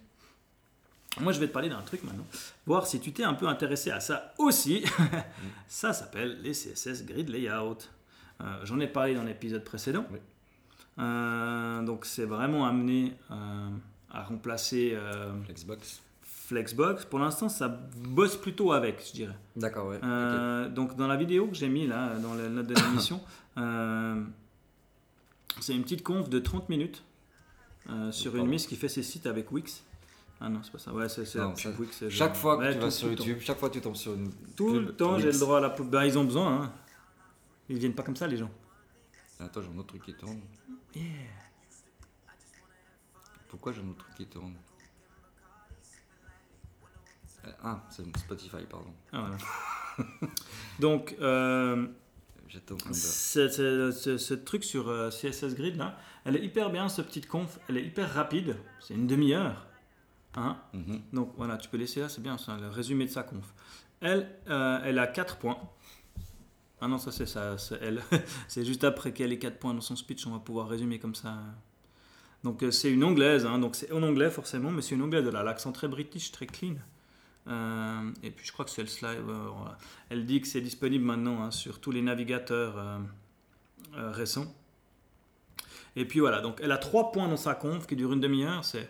[1.19, 2.25] Moi je vais te parler d'un truc maintenant.
[2.65, 4.83] Voir si tu t'es un peu intéressé à ça aussi.
[5.67, 7.77] ça s'appelle les CSS Grid Layout.
[8.41, 10.05] Euh, J'en ai parlé dans l'épisode précédent.
[10.11, 10.19] Oui.
[10.99, 13.13] Euh, donc c'est vraiment amené
[14.09, 14.97] à remplacer
[15.45, 16.01] Flexbox.
[16.47, 17.03] Flexbox.
[17.05, 19.35] Pour l'instant ça bosse plutôt avec, je dirais.
[19.57, 19.99] D'accord, ouais.
[20.01, 23.21] Euh, Donc dans la vidéo que j'ai mis là, dans la note de l'émission,
[23.57, 24.23] euh,
[25.59, 27.03] c'est une petite conf de 30 minutes
[27.89, 29.83] euh, sur une miss qui fait ses sites avec Wix.
[30.39, 30.93] Ah non, c'est pas ça.
[30.93, 31.21] Ouais, c'est
[31.79, 32.03] Wix.
[32.09, 33.09] Chaque fois que Ouais, tu vas sur.
[33.09, 34.31] YouTube, chaque fois que tu tombes sur une.
[34.55, 35.89] Tout le temps, j'ai le droit à la pub.
[35.89, 36.61] Ben, ils ont besoin.
[36.63, 36.73] Hein.
[37.69, 38.51] Ils viennent pas comme ça, les gens.
[39.39, 40.39] Attends, j'ai un autre truc qui tourne.
[40.95, 41.03] Yeah.
[43.49, 44.53] Pourquoi j'ai un autre truc qui tourne?
[47.63, 48.91] Ah, c'est Spotify, pardon.
[49.13, 50.09] Ah, voilà.
[50.79, 51.87] Donc, euh,
[52.87, 52.93] de.
[52.93, 57.01] ce, ce- ce- ce truc sur euh, CSS Grid là, elle est hyper bien, ce
[57.01, 57.59] petite conf.
[57.69, 58.55] Elle est hyper rapide.
[58.79, 59.65] C'est une demi-heure.
[60.35, 61.01] Hein Mhm.
[61.13, 63.53] Donc voilà, tu peux laisser là, c'est bien ça, le résumé de sa conf.
[64.01, 65.57] Elle, euh, elle a 4 points.
[66.79, 68.03] Ah non, ça c'est ça, c'est elle.
[68.47, 71.15] c'est juste après qu'elle ait 4 points dans son speech, on va pouvoir résumer comme
[71.15, 71.39] ça.
[72.43, 75.25] Donc euh, c'est une anglaise, hein, donc c'est en anglais forcément, mais c'est une anglaise,
[75.27, 76.75] elle a l'accent très british, très clean.
[77.47, 79.19] Euh, et puis je crois que c'est le slide.
[79.27, 79.49] euh.
[80.09, 82.97] Elle dit que c'est disponible maintenant hein, sur tous les navigateurs euh,
[83.97, 84.53] euh, récents.
[85.95, 88.63] Et puis voilà, donc elle a trois points dans sa conf qui durent une demi-heure.
[88.63, 88.89] C'est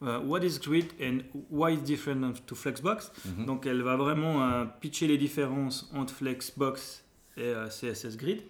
[0.00, 3.10] What is Grid and why it's different to Flexbox?
[3.24, 3.46] Mhm.
[3.46, 7.02] Donc elle va vraiment pitcher les différences entre Flexbox
[7.36, 8.42] et CSS Grid.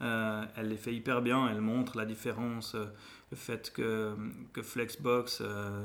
[0.00, 2.76] Elle les fait hyper bien, elle montre la différence,
[3.32, 4.14] le fait que,
[4.52, 5.82] que Flexbox euh,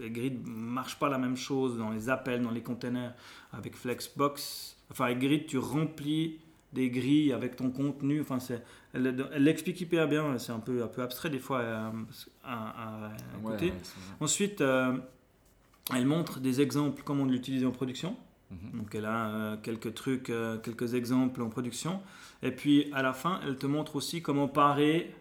[0.00, 3.14] et, Grid ne marchent pas la même chose dans les appels, dans les containers.
[3.52, 6.40] Avec Flexbox, enfin avec Grid, tu remplis
[6.72, 8.20] des grilles avec ton contenu.
[8.20, 8.60] Enfin, c'est,
[8.92, 11.90] elle l'explique hyper bien, c'est un peu, un peu abstrait des fois euh,
[12.42, 13.66] à, à- écouter.
[13.66, 13.74] ouais.
[14.18, 14.96] Ensuite, euh,
[15.94, 18.16] elle montre des exemples comment l'utiliser en production.
[18.50, 18.80] Mhm.
[18.80, 20.32] Donc elle a euh, quelques trucs,
[20.64, 22.02] quelques exemples en production.
[22.42, 25.14] Et puis à la fin, elle te montre aussi comment parer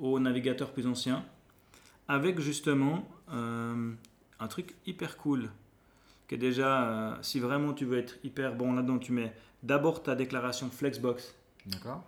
[0.00, 1.24] aux navigateurs plus anciens
[2.08, 3.92] avec justement euh,
[4.40, 5.50] un truc hyper cool.
[6.26, 9.32] Que déjà, euh, si vraiment tu veux être hyper bon là-dedans, tu mets
[9.62, 11.34] d'abord ta déclaration Flexbox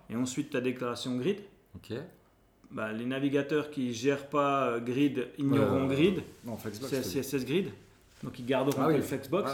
[0.09, 1.39] et ensuite ta déclaration Grid.
[1.75, 1.93] Ok.
[2.71, 6.91] Bah, les navigateurs qui gèrent pas euh, Grid ignoreront Grid, Non, Flexbox.
[7.01, 7.69] CSS Grid.
[8.23, 8.95] Donc ils garderont Ah oui.
[8.97, 9.51] le Flexbox.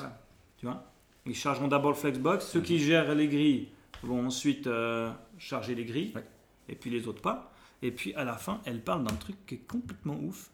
[0.57, 0.83] Tu vois
[1.25, 2.45] Ils chargeront d'abord le Flexbox.
[2.45, 3.69] Ceux qui gèrent les grilles
[4.03, 6.11] vont ensuite euh, charger les grilles.
[6.15, 6.23] Ouais.
[6.69, 7.51] Et puis les autres pas.
[7.81, 10.49] Et puis à la fin, elle parle d'un truc qui est complètement ouf.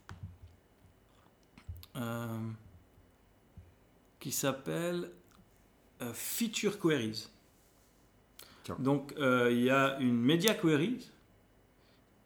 [1.95, 2.27] Euh,
[4.19, 5.11] qui s'appelle
[6.01, 7.27] euh, Feature Queries.
[8.63, 8.77] Tiens.
[8.79, 11.09] Donc euh, il y a une Media Queries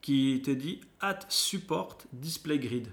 [0.01, 2.87] qui te dit at support display grid.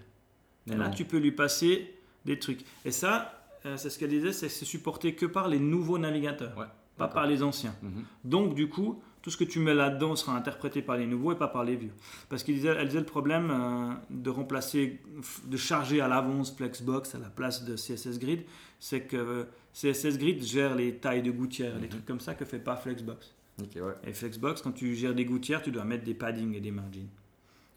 [0.67, 2.65] Et là, tu peux lui passer des trucs.
[2.87, 6.65] Et ça, c'est ce qu'elle disait, c'est supporté que par les nouveaux navigateurs, Ouais.
[6.97, 7.75] pas par les anciens.
[7.83, 8.05] Mhm.
[8.25, 11.35] Donc, du coup, tout ce que tu mets là-dedans sera interprété par les nouveaux et
[11.35, 11.93] pas par les vieux.
[12.29, 15.01] Parce qu'elle disait, elle disait le problème euh, de remplacer,
[15.47, 18.43] de charger à l'avance Flexbox à la place de CSS Grid,
[18.81, 21.89] c'est que euh, CSS Grid gère les tailles de gouttières, les Mhm.
[21.89, 23.33] trucs comme ça que fait pas Flexbox.
[23.63, 23.95] Ok, ouais.
[24.07, 27.09] Et Flexbox, quand tu gères des gouttières, tu dois mettre des paddings et des margins.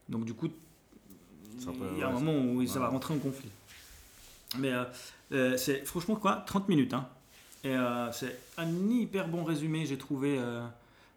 [0.10, 0.50] Donc du coup,
[1.94, 3.50] il y a un ouais, moment où ça va rentrer en conflit.
[4.60, 4.84] Mais euh,
[5.32, 6.94] euh, c'est franchement quoi 30 minutes.
[6.94, 7.08] Hein.
[7.64, 10.38] Et euh, c'est un hyper bon résumé, j'ai trouvé,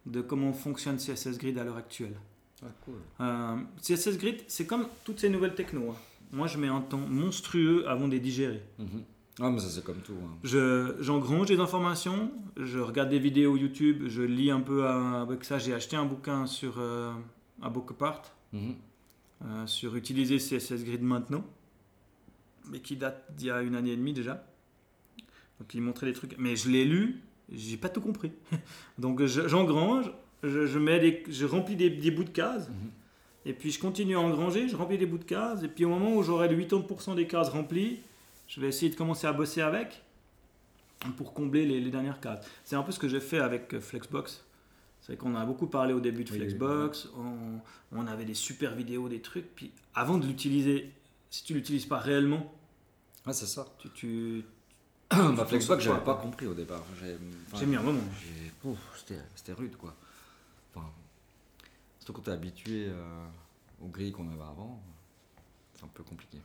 [0.06, 2.14] de comment fonctionne CSS Grid à l'heure actuelle.
[2.62, 2.94] Ouais, cool.
[3.20, 5.90] Euh, CSS Grid, c'est comme toutes ces nouvelles techno.
[5.90, 5.96] hein.
[6.32, 8.62] Moi, je mets un temps monstrueux avant de les digérer.
[8.78, 9.02] Mhm.
[9.40, 10.12] Ah, mais ça, c'est comme tout.
[10.22, 10.36] hein.
[10.44, 15.44] Je, j'engrange des informations, je regarde des vidéos YouTube, je lis un peu euh, avec
[15.44, 15.58] ça.
[15.58, 17.12] J'ai acheté un bouquin sur euh,
[17.62, 18.74] un book apart, Mhm.
[19.44, 21.44] euh, sur utiliser CSS Grid maintenant,
[22.68, 24.44] mais qui date d'il y a une année et demie déjà.
[25.58, 27.20] Donc il montrait des trucs, mais je l'ai lu,
[27.52, 28.32] j'ai pas tout compris.
[28.98, 30.10] Donc je- j'engrange,
[30.42, 32.90] je, je mets des, je remplis des, des bouts de cases, Mhm.
[33.46, 35.88] et puis je continue à engranger, je remplis des bouts de cases, et puis au
[35.90, 38.00] moment où j'aurai le 80% des cases remplies,
[38.48, 40.02] je vais essayer de commencer à bosser avec
[41.16, 42.46] pour combler les, les dernières cases.
[42.64, 44.44] C'est un peu ce que j'ai fait avec euh, Flexbox.
[45.00, 47.60] C'est qu'on a beaucoup parlé au début de Oui, Flexbox, on,
[47.98, 50.90] on avait des super vidéos, des trucs, puis avant de l'utiliser,
[51.30, 52.52] si tu l'utilises pas réellement,
[53.26, 53.66] Ouais, c'est ça.
[53.78, 54.44] tu, tu
[55.36, 56.84] bah, Flexbox, j'avais pas compris au départ.
[57.00, 57.16] J'ai
[57.52, 58.00] enfin, mis un moment.
[59.34, 59.94] C'était rude, quoi.
[60.72, 60.86] Enfin,
[61.98, 63.26] surtout quand t'es habitué euh,
[63.82, 64.80] aux grilles qu'on avait avant,
[65.74, 66.38] c'est un peu compliqué.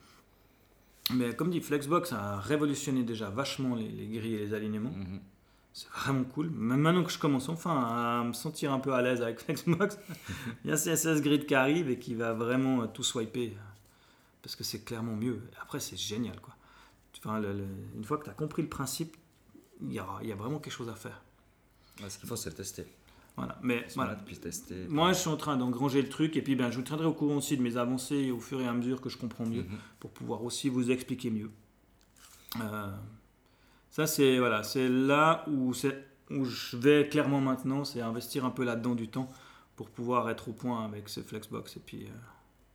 [1.14, 4.90] Mais comme dit, Flexbox a révolutionné déjà vachement les, les grilles et les alignements.
[4.90, 5.20] Mhm.
[5.72, 6.50] C'est vraiment cool.
[6.50, 9.98] Même maintenant que je commence enfin à me sentir un peu à l'aise avec Flexbox,
[10.64, 13.52] il y a CSS Grid qui arrive et qui va vraiment tout swiper.
[14.42, 15.42] Parce que c'est clairement mieux.
[15.60, 16.40] Après, c'est génial.
[16.40, 16.55] Quoi.
[17.18, 19.16] Enfin, le- le- une fois que tu as compris le principe,
[19.82, 21.22] il y a, il y a vraiment quelque chose à faire.
[22.02, 22.86] Ouais, ce qu'il faut, c'est le tester.
[23.36, 23.58] Voilà.
[23.62, 24.14] Mais voilà.
[24.40, 24.86] tester.
[24.88, 27.12] Moi, je suis en train d'engranger le truc et puis ben, je vous tiendrai au
[27.12, 29.78] courant aussi de mes avancées au fur et à mesure que je comprends mieux Mhm.
[30.00, 31.50] pour pouvoir aussi vous expliquer mieux.
[32.62, 32.90] Euh,
[33.90, 38.94] ça, c'est voilà, c'est là où, je vais clairement maintenant, c'est investir un peu là-dedans
[38.94, 39.28] du temps
[39.76, 42.06] pour pouvoir être au point avec ce Flexbox et puis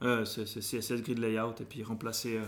[0.03, 2.45] euh, euh, ce, ce CSS Grid Layout et puis remplacer euh,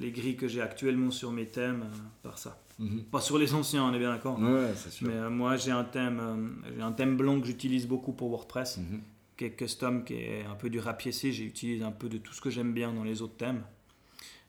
[0.00, 2.60] les grilles que j'ai actuellement sur mes thèmes euh, par ça.
[2.78, 3.04] Mhm.
[3.04, 4.38] Pas sur les anciens, on est bien d'accord.
[4.40, 5.06] Ouais, c'est sûr.
[5.06, 8.30] Mais euh, moi, j'ai un thème, euh, j'ai un thème blanc que j'utilise beaucoup pour
[8.30, 9.02] WordPress Mhm.
[9.36, 11.30] qui est custom, qui est un peu du rapiécé.
[11.32, 13.62] J'ai utilisé un peu de tout ce que j'aime bien dans les autres thèmes.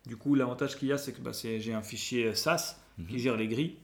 [0.08, 3.14] Du coup, l'avantage qu'il y a, c'est que bah, c'est- j'ai un fichier SAS qui
[3.14, 3.20] Mhm.
[3.20, 3.76] gère les grilles.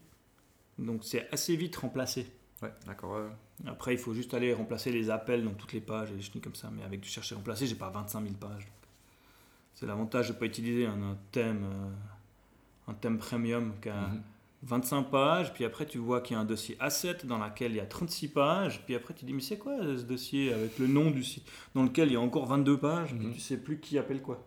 [0.79, 2.25] Donc c'est assez vite remplacé.
[2.61, 3.17] Ouais, d'accord.
[3.17, 3.67] ouais.
[3.69, 6.41] Après, il faut juste aller remplacer les appels dans toutes les pages et des chenilles
[6.41, 6.71] comme ça.
[6.75, 8.67] Mais avec du chercher remplacer, j'ai pas 25 000 pages.
[9.79, 14.07] C'est l'avantage de ne pas utiliser un, un thème, euh, un thème premium qui a
[14.07, 14.21] Mhm.
[14.63, 15.53] 25 pages.
[15.53, 17.85] Puis après, tu vois qu'il y a un dossier asset dans lequel il y a
[17.85, 18.83] 36 pages.
[18.85, 21.45] Puis après, tu dis, mais c'est quoi ce dossier avec le nom du site?
[21.75, 23.33] Dans lequel il y a encore 22 pages Puis Mhm.
[23.33, 24.43] tu sais plus qui appelle quoi.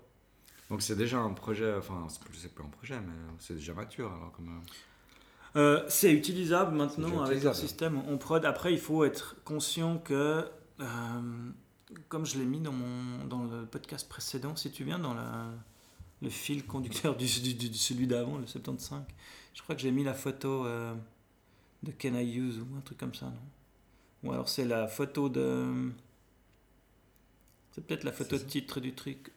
[0.69, 4.33] Donc c'est déjà un projet, enfin, c'est plus, un projet, mais c'est déjà mature alors
[4.33, 4.49] comme.
[4.49, 4.61] euh,
[5.57, 7.55] Euh, c'est utilisable maintenant avec utilisable.
[7.57, 8.45] système en prod.
[8.45, 10.45] Après, il faut être conscient que,
[10.81, 11.51] euh,
[12.11, 15.51] comme je l'ai mis dans, mon, dans le podcast précédent, si tu viens dans la,
[16.21, 19.03] le fil conducteur du, du- du- de celui d'avant, le 75,
[19.55, 20.95] je crois que j'ai mis la photo euh,
[21.83, 23.33] de Can I Use ou un truc comme ça, non?
[24.29, 25.91] Ou alors c'est la photo de.
[27.73, 29.33] C'est peut-être la photo de titre du truc.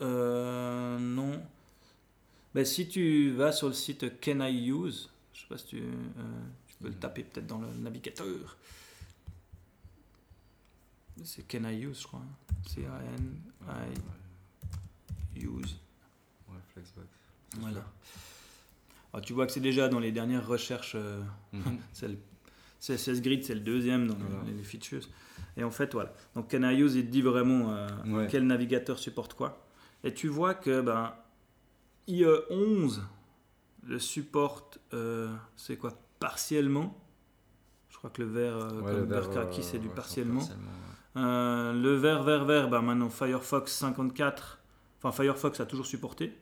[0.00, 1.42] Euh, non.
[2.54, 5.78] Ben, si tu vas sur le site Can I Use, je sais pas si tu,
[5.78, 5.82] euh,
[6.68, 7.00] tu peux le Mhm.
[7.00, 8.56] taper peut-être dans le navigateur.
[11.24, 12.22] C'est Can I Use, je crois.
[12.66, 13.94] C-A-N-I
[15.44, 15.78] Use.
[16.48, 17.06] Ouais, Flexbox.
[17.58, 17.84] Voilà.
[19.12, 20.92] Alors, tu vois que c'est déjà dans les dernières recherches.
[20.94, 21.20] euh,
[21.92, 22.16] c'est le
[22.80, 25.02] CSS Grid, c'est le deuxième dans les- features.
[25.56, 26.12] Et en fait, voilà.
[26.34, 28.28] Donc, Can I Use, il te dit vraiment euh, Ouais.
[28.30, 29.66] quel navigateur supporte quoi.
[30.04, 31.12] Et tu vois que ben,
[32.06, 33.02] IE 11
[33.82, 35.92] le supporte, euh, c'est quoi?
[36.20, 36.96] Partiellement.
[37.88, 40.40] Je crois que le vert, euh, Ouais, comme le vert, c'est du ouais, partiellement.
[41.16, 44.60] Euh, le vert, vert, vert, bah maintenant Firefox 54,
[45.02, 46.38] enfin Firefox a toujours supporté.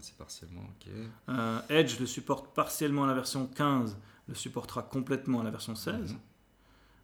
[0.00, 0.92] C'est partiellement, ok.
[1.28, 3.96] Euh, Edge le supporte partiellement à la version 15,
[4.28, 6.12] le supportera complètement à la version 16.
[6.12, 6.18] Mhm.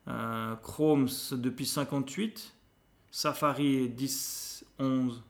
[0.09, 2.55] Euh, Chrome depuis 58,
[3.11, 5.23] Safari est 10, 11,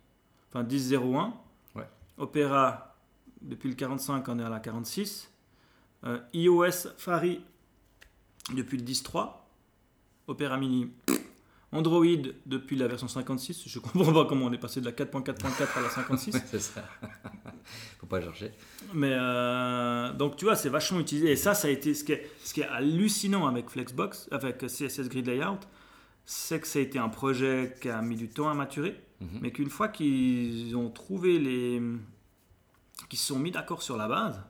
[0.49, 1.33] enfin 10.01.
[1.75, 1.89] Ouais.
[2.19, 2.97] Opera
[3.43, 5.31] depuis le 45, on est à la 46.
[6.05, 7.45] Euh, iOS Safari
[8.55, 9.35] depuis le 10.3.
[10.27, 10.91] Opera Mini.
[11.73, 12.05] Android
[12.47, 13.63] depuis la version 56.
[13.67, 16.35] Je comprends pas comment on est passé de la 4.4.4 à la 56.
[16.35, 16.85] Ouais, c'est ça.
[17.99, 18.53] Faut pas chercher.
[18.95, 21.31] Mais euh, donc tu vois, c'est vachement utilisé.
[21.33, 24.59] Et ça, ça a été ce qui est, ce qui est hallucinant avec Flexbox, avec
[24.59, 25.61] CSS Grid Layout,
[26.27, 29.39] c'est que ça a été un projet qui a mis du temps à maturer, Mhm.
[29.41, 31.81] mais qu'une fois qu'ils ont trouvé les,
[33.09, 34.43] qu'ils se sont mis d'accord sur la base,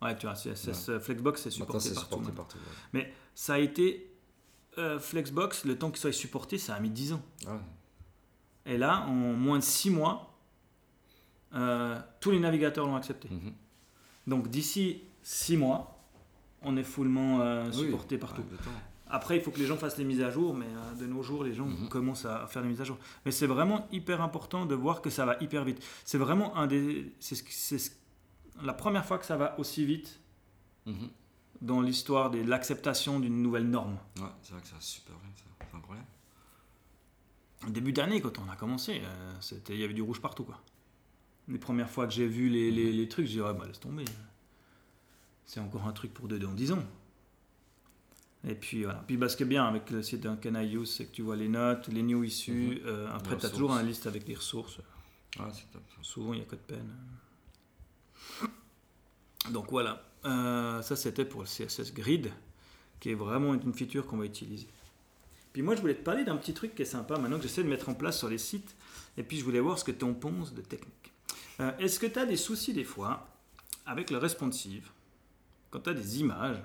[0.00, 1.90] ouais, tu vois, CSS Flexbox c'est supporté
[2.34, 2.56] partout.
[2.56, 2.62] ouais.
[2.92, 4.12] Mais ça a été
[4.78, 7.22] euh, Flexbox, le temps qu'il soit supporté, ça a mis 10 ans.
[7.46, 7.58] Ah,
[8.66, 10.34] Et là, en moins de 6 mois,
[11.54, 13.28] euh, tous les navigateurs l'ont accepté.
[13.30, 13.52] mhm.
[14.26, 16.02] Donc d'ici 6 mois,
[16.62, 18.42] on est fullement euh, Oui, supporté partout.
[19.08, 21.22] Après, il faut que les gens fassent les mises à jour, mais euh, de nos
[21.22, 21.88] jours, les gens Mhm.
[21.88, 22.98] commencent à faire les mises à jour.
[23.24, 25.80] Mais c'est vraiment hyper important de voir que ça va hyper vite.
[26.04, 27.92] C'est vraiment un des, c'est
[28.64, 30.18] la première fois que ça va aussi vite
[30.86, 31.08] Mhm.
[31.66, 33.98] Dans l'histoire de l'acceptation d'une nouvelle norme.
[34.18, 35.66] Ouais, c'est vrai que ça super bien, ça.
[35.70, 36.06] C'est incroyable.
[37.66, 40.44] Au début d'année, quand on a commencé, euh, c'était, il y avait du rouge partout,
[40.44, 40.60] quoi.
[41.48, 43.80] Les premières fois que j'ai vu les, les- les trucs, j'ai dit, ouais, bah, laisse
[43.80, 44.04] tomber.
[45.44, 46.82] C'est encore un truc pour deux dans 10 ans.
[48.44, 49.02] Et puis voilà.
[49.06, 51.12] Puis bah, ce qui est bien avec le site d'un Can I Use, c'est que
[51.12, 52.80] tu vois les notes, les news issues.
[52.84, 54.78] euh, après, tu as toujours une liste avec les ressources.
[55.38, 55.82] Ouais, c'est top.
[56.02, 56.94] Souvent, il n'y a que de peine.
[59.50, 60.02] Donc voilà.
[60.26, 62.30] Euh, ça, c'était pour le CSS Grid,
[63.00, 64.66] qui est vraiment une feature qu'on va utiliser.
[65.52, 67.62] Puis moi, je voulais te parler d'un petit truc qui est sympa maintenant que j'essaie
[67.62, 68.74] de mettre en place sur les sites.
[69.16, 71.12] Et puis, je voulais voir ce que tu en penses de technique.
[71.60, 73.28] Euh, Est-ce que tu as des soucis des fois
[73.86, 74.90] avec le responsive?
[75.70, 76.62] Quand tu as des images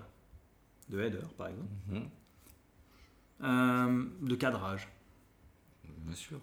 [0.89, 2.09] de header, par exemple, Mhm.
[3.43, 4.87] euh, de cadrage
[6.05, 6.39] Bien sûr.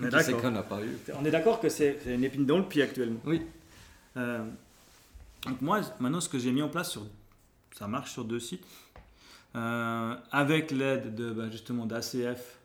[0.00, 0.40] On est d'accord.
[0.42, 2.82] qu'on n'a pas eu On est d'accord que c'est c'est une épine dans le pied
[2.82, 3.20] actuellement.
[3.24, 3.42] Oui.
[5.46, 7.02] Donc moi, maintenant, ce que j'ai mis en place, sur,
[7.72, 8.64] ça marche sur deux sites,
[9.56, 12.58] euh, avec l'aide de bah, justement d'ACF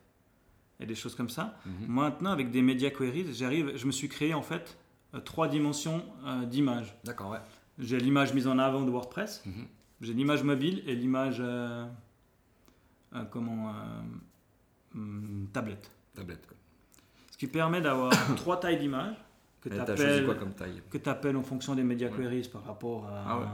[0.78, 1.58] et des choses comme ça.
[1.64, 1.72] Mhm.
[1.88, 4.76] Maintenant, avec des media queries, j'arrive, je me suis créé en fait
[5.14, 6.94] euh, trois dimensions euh, d'image.
[7.04, 7.40] D'accord, ouais.
[7.78, 9.66] J'ai l'image mise en avant de WordPress, Mhm.
[10.02, 11.86] j'ai l'image mobile et l'image euh,
[13.30, 13.74] comment
[14.94, 15.90] hum, tablette.
[16.14, 16.56] Tablette, quoi.
[17.30, 19.16] Ce qui permet d'avoir trois tailles d'images
[19.70, 22.16] que tu appelles appelles en fonction des media Ouais.
[22.16, 23.24] queries par rapport à.
[23.26, 23.46] Ah ouais.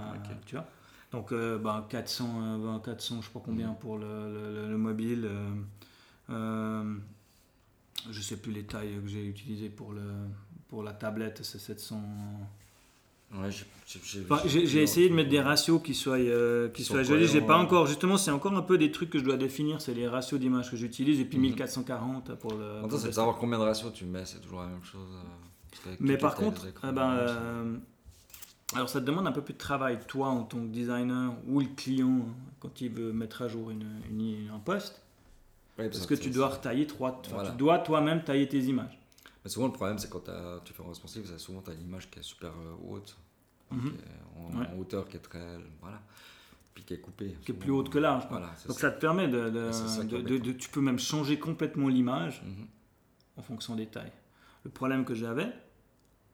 [0.47, 0.67] Tu vois
[1.13, 3.77] Donc, euh, ben, 400, euh, ben, 400, je sais pas combien Mm.
[3.81, 5.27] pour le, le- le- le mobile.
[5.27, 5.51] euh,
[6.31, 6.95] euh,
[8.11, 10.03] je sais plus les tailles que j'ai utilisées pour, le,
[10.69, 12.01] pour la tablette, c'est 700.
[13.35, 13.65] Ouais, j'ai-
[14.31, 14.41] Enfin,
[14.83, 17.27] essayé de mettre des ratios qui soient, euh, qui soient jolis.
[17.29, 19.81] J'ai pas encore, justement, c'est encore un peu des trucs que je dois définir.
[19.81, 21.45] C'est les ratios d'images que j'utilise et puis Mhm.
[21.45, 22.83] 1440 pour le.
[22.83, 25.09] le c'est savoir combien de ratios tu mets, c'est toujours la même chose.
[26.01, 27.77] Mais par contre, eh ben, euh,
[28.75, 31.61] alors ça te demande un peu plus de travail, toi en tant que designer ou
[31.61, 32.27] le client
[32.61, 35.01] quand il veut mettre à jour une, une- un poste,
[35.79, 37.51] Ouais, parce que tu dois retailler trois, Voilà.
[37.51, 38.99] tu dois toi-même tailler tes images.
[39.45, 40.25] Mais souvent, le problème, c'est quand
[40.65, 43.17] tu fais un responsive, c'est souvent tu as une image qui est super euh, haute,
[43.71, 43.81] Mhm.
[43.81, 44.67] qui est en, Ouais.
[44.67, 45.59] en hauteur, qui est très.
[45.81, 46.01] Voilà.
[46.75, 47.37] Puis qui est coupée.
[47.45, 48.25] Qui est plus haute que large.
[48.31, 48.89] Voilà, Donc ça.
[48.89, 52.67] ça te permet ça de- tu peux même changer complètement l'image Mhm.
[53.39, 54.13] en fonction des tailles.
[54.65, 55.49] Le problème que j'avais,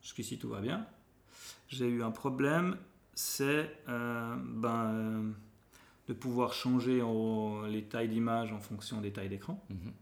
[0.02, 0.86] jusqu'ici tout va bien,
[1.68, 2.76] j'ai eu un problème,
[3.14, 5.30] c'est euh, ben, euh,
[6.08, 9.62] de pouvoir changer en- les tailles d'image en fonction des tailles d'écran.
[9.70, 9.92] Mhm.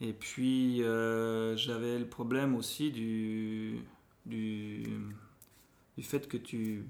[0.00, 3.80] Et puis, euh, j'avais le problème aussi du,
[4.26, 4.84] du,
[5.96, 6.84] du fait que tu...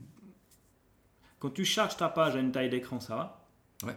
[1.39, 3.47] Quand tu charges ta page à une taille d'écran, ça va.
[3.85, 3.97] Ouais.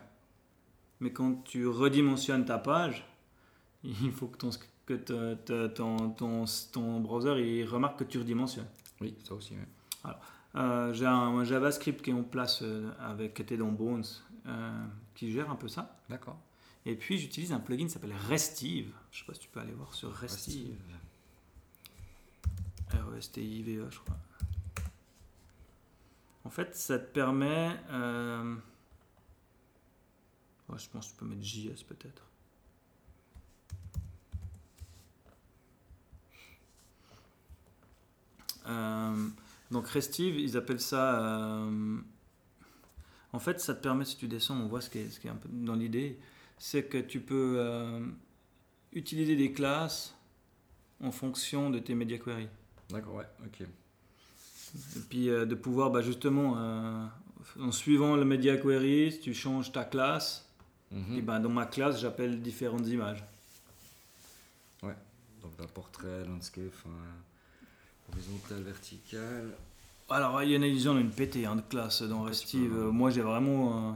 [1.01, 3.05] Mais quand tu redimensionnes ta page,
[3.83, 4.49] il faut que ton,
[4.91, 8.67] que te- te- ton, ton, ton browser il remarque que tu redimensionnes.
[8.99, 9.55] Oui, ça aussi.
[10.55, 14.03] Euh, J'ai un, JavaScript qui est en place euh, avec, qui était dans Bones,
[14.47, 15.97] euh, qui gère un peu ça.
[16.09, 16.37] D'accord.
[16.85, 18.91] Et puis j'utilise un plugin qui s'appelle Restive.
[19.11, 20.77] Je sais pas si tu peux aller voir sur Restive.
[22.91, 24.17] R-E-S-T-I-V-E, je crois.
[26.43, 27.69] En fait, ça te permet.
[27.91, 28.55] euh,
[30.69, 32.23] ouais, je pense que tu peux mettre JS peut-être.
[39.71, 41.19] Donc Restive, ils appellent ça.
[41.21, 41.97] euh,
[43.33, 45.27] en fait, ça te permet, si tu descends, on voit ce qui est, ce qui
[45.27, 46.19] est un peu dans l'idée,
[46.57, 48.05] c'est que tu peux euh,
[48.93, 50.13] utiliser des classes
[51.01, 52.49] en fonction de tes media queries.
[52.89, 53.61] D'accord, ouais, ok.
[53.61, 57.05] Et puis euh, de pouvoir bah, justement, euh,
[57.59, 60.47] en suivant le media query, si tu changes ta classe,
[60.93, 61.17] Mhm.
[61.17, 63.23] et ben, dans ma classe, j'appelle différentes images.
[65.41, 66.89] Donc un portrait, landscape, enfin,
[68.11, 69.51] horizontal, vertical.
[70.09, 72.69] Alors, il y en a, ils en ont une pétée hein, de classe dans Restive.
[72.69, 73.93] peux- Euh, Moi, j'ai vraiment, euh,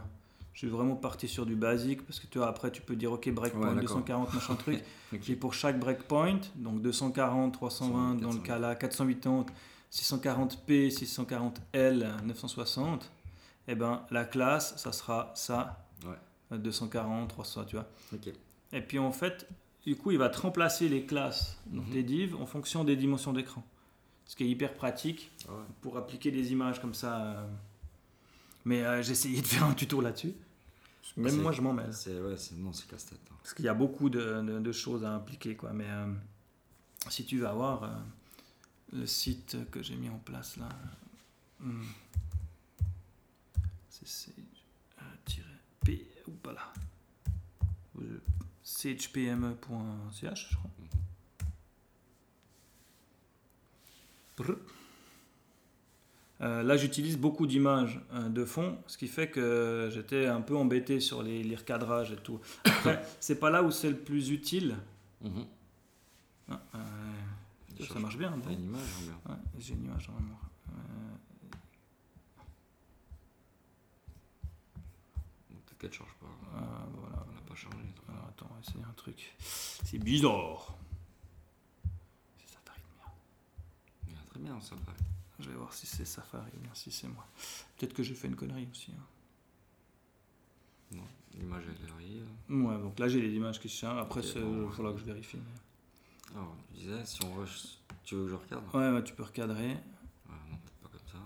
[0.54, 3.12] je suis vraiment parti sur du basique parce que tu vois, après, tu peux dire
[3.12, 3.98] OK, breakpoint Ouais, d'accord.
[3.98, 4.84] 240, machin truc.
[5.28, 8.44] Et pour chaque breakpoint, donc 240, 320 dans le 408.
[8.44, 9.46] cas là, 480,
[9.92, 13.12] 640p, 640L, 960,
[13.68, 16.16] et ben la classe, ça sera ça, Ouais.
[16.54, 17.88] euh, 240, 300, tu vois.
[18.14, 18.30] Ok.
[18.74, 19.48] Et puis en fait,
[19.86, 21.90] du coup, il va te remplacer les classes dans Mhm.
[21.92, 23.64] tes divs en fonction des dimensions d'écran.
[24.26, 25.64] Ce qui est hyper pratique Ah ouais.
[25.82, 27.22] pour appliquer des images comme ça.
[27.22, 27.48] euh.
[28.66, 30.34] Mais euh, j'ai essayé de faire un tuto là-dessus.
[31.18, 31.94] Même moi, je m'en mêle.
[31.94, 33.20] C'est ouais, non, c'est casse-tête.
[33.32, 33.36] hein.
[33.44, 35.56] Parce qu'il y a beaucoup de, de- de choses à impliquer.
[35.56, 35.72] Quoi.
[35.74, 36.12] Mais euh,
[37.10, 37.90] si tu vas voir euh,
[38.94, 40.68] le site que j'ai mis en place là,
[41.60, 41.84] hmm,
[43.90, 44.08] c'est
[48.64, 50.72] sagepme.ch, je crois.
[56.42, 60.56] Euh, là, j'utilise beaucoup d'images euh, de fond, ce qui fait que j'étais un peu
[60.58, 62.42] embêté sur les, les recadrages et tout.
[62.66, 64.76] Après, c'est pas là où c'est le plus utile.
[65.22, 65.46] Mhm.
[66.50, 68.38] Ah, euh, ça marche bien.
[68.44, 70.10] T'as une image bien Ouais, j'ai une image.
[70.10, 70.14] Euh,
[75.50, 76.28] Bon, Peut-être qu'elle charge pas.
[77.00, 77.26] voilà.
[77.30, 77.78] On n'a pas chargé.
[78.10, 79.34] Alors, attends, on va essayer un truc.
[79.40, 80.76] C'est bizarre.
[82.38, 83.02] C'est Safari de
[84.12, 84.22] merde.
[85.40, 87.26] Je vais voir si c'est Safari ou bien si c'est moi.
[87.78, 88.92] Peut-être que j'ai fait une connerie aussi.
[88.92, 89.04] hein.
[90.92, 91.04] Non,
[91.34, 92.28] l'image elle arrive.
[92.50, 93.86] Ouais, donc là j'ai les images qui se.
[93.86, 95.38] Après, il bon, faudra que je vérifie.
[95.38, 99.14] mais- Alors, tu disais, si on rush, tu veux que je regarde Ouais, ouais, tu
[99.14, 99.70] peux recadrer.
[99.72, 99.80] Ouais,
[100.50, 101.18] non, pas comme ça.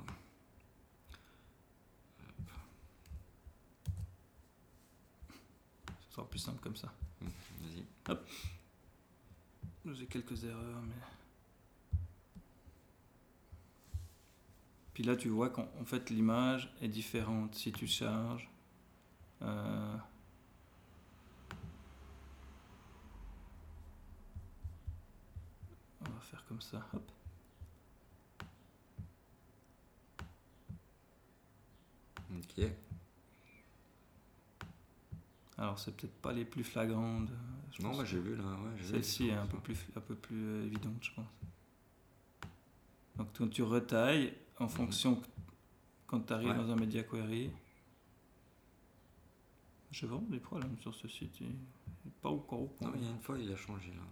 [6.09, 6.91] Ce sera plus simple comme ça.
[7.21, 7.29] Hum,
[7.61, 8.17] Vas-y.
[9.95, 10.95] J'ai quelques erreurs, mais.
[14.99, 18.49] Puis là, tu vois qu'en en fait, l'image est différente si tu charges.
[19.41, 19.95] Euh,
[26.01, 26.85] On va faire comme ça.
[26.93, 27.11] Hop.
[32.37, 32.65] Ok.
[35.57, 37.29] Alors, c'est peut-être pas les plus flagrantes.
[37.29, 37.35] euh,
[37.71, 38.43] je Non, moi j'ai vu là.
[38.43, 41.29] Ouais, Celle-ci est un peu plus, un peu plus euh, évidente, je pense.
[43.15, 45.25] Donc, quand tu retailles en fonction que-
[46.07, 46.49] quand tu arrives.
[46.49, 46.55] Ouais.
[46.55, 47.51] dans un media query.
[49.91, 51.39] J'ai vraiment des problèmes sur ce site.
[51.41, 51.55] Il n'est
[52.21, 52.89] pas encore au point.
[52.89, 54.03] Non, il y a une fois, il a changé là.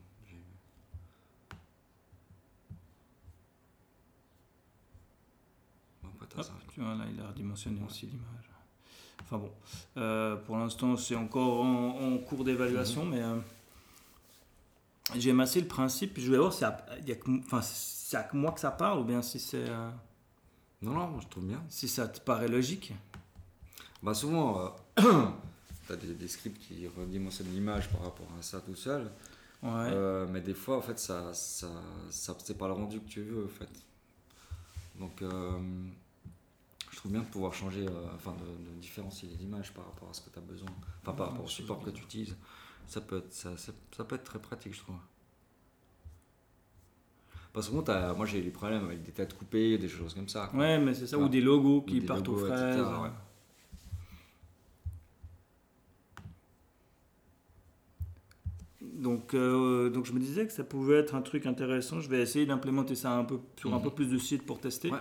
[6.03, 6.09] Bon,
[6.73, 7.85] tu vois, là, il a redimensionné Ouais.
[7.87, 8.49] aussi l'image.
[9.21, 9.51] Enfin bon,
[9.97, 13.11] euh, pour l'instant, c'est encore en, en cours d'évaluation, Mhm.
[13.11, 13.39] mais euh,
[15.15, 16.17] j'aime assez le principe.
[16.19, 18.59] Je vais voir si à- il y a que, enfin, si c'est à moi que
[18.59, 19.89] ça parle ou bien si, c'est, euh,
[20.81, 21.63] Non, non, moi je trouve bien.
[21.69, 22.93] si ça te paraît logique.
[24.03, 28.75] Bah souvent, tu as des, des scripts qui redimensionnent l'image par rapport à ça tout
[28.75, 29.11] seul.
[29.63, 29.69] Ouais.
[29.91, 31.67] Euh, mais des fois, en fait, ça, ça,
[32.11, 33.69] ça c'est pas le rendu que tu veux, en fait.
[34.99, 35.59] Donc, euh,
[36.91, 40.09] je trouve bien de pouvoir changer, euh, enfin, de, de différencier les images par rapport
[40.09, 40.69] à ce que tu as besoin,
[41.01, 42.35] enfin, par Ouais, rapport au support que tu utilises.
[42.87, 44.95] Ça peut être, ça peut être très pratique, je trouve.
[47.57, 47.83] Parce que bon,
[48.17, 50.45] moi j'ai eu des problèmes avec des têtes coupées, des choses comme ça.
[50.51, 50.59] quoi.
[50.59, 51.23] Ouais, mais c'est ça, Ouais.
[51.23, 53.01] ou des logos qui des partent logos, aux etc., fraises.
[53.01, 53.09] ouais.
[58.81, 61.99] Donc, euh, donc je me disais que ça pouvait être un truc intéressant.
[61.99, 63.83] Je vais essayer d'implémenter ça un peu, sur un Mhm.
[63.83, 64.91] peu plus de sites pour tester.
[64.91, 64.99] Ouais.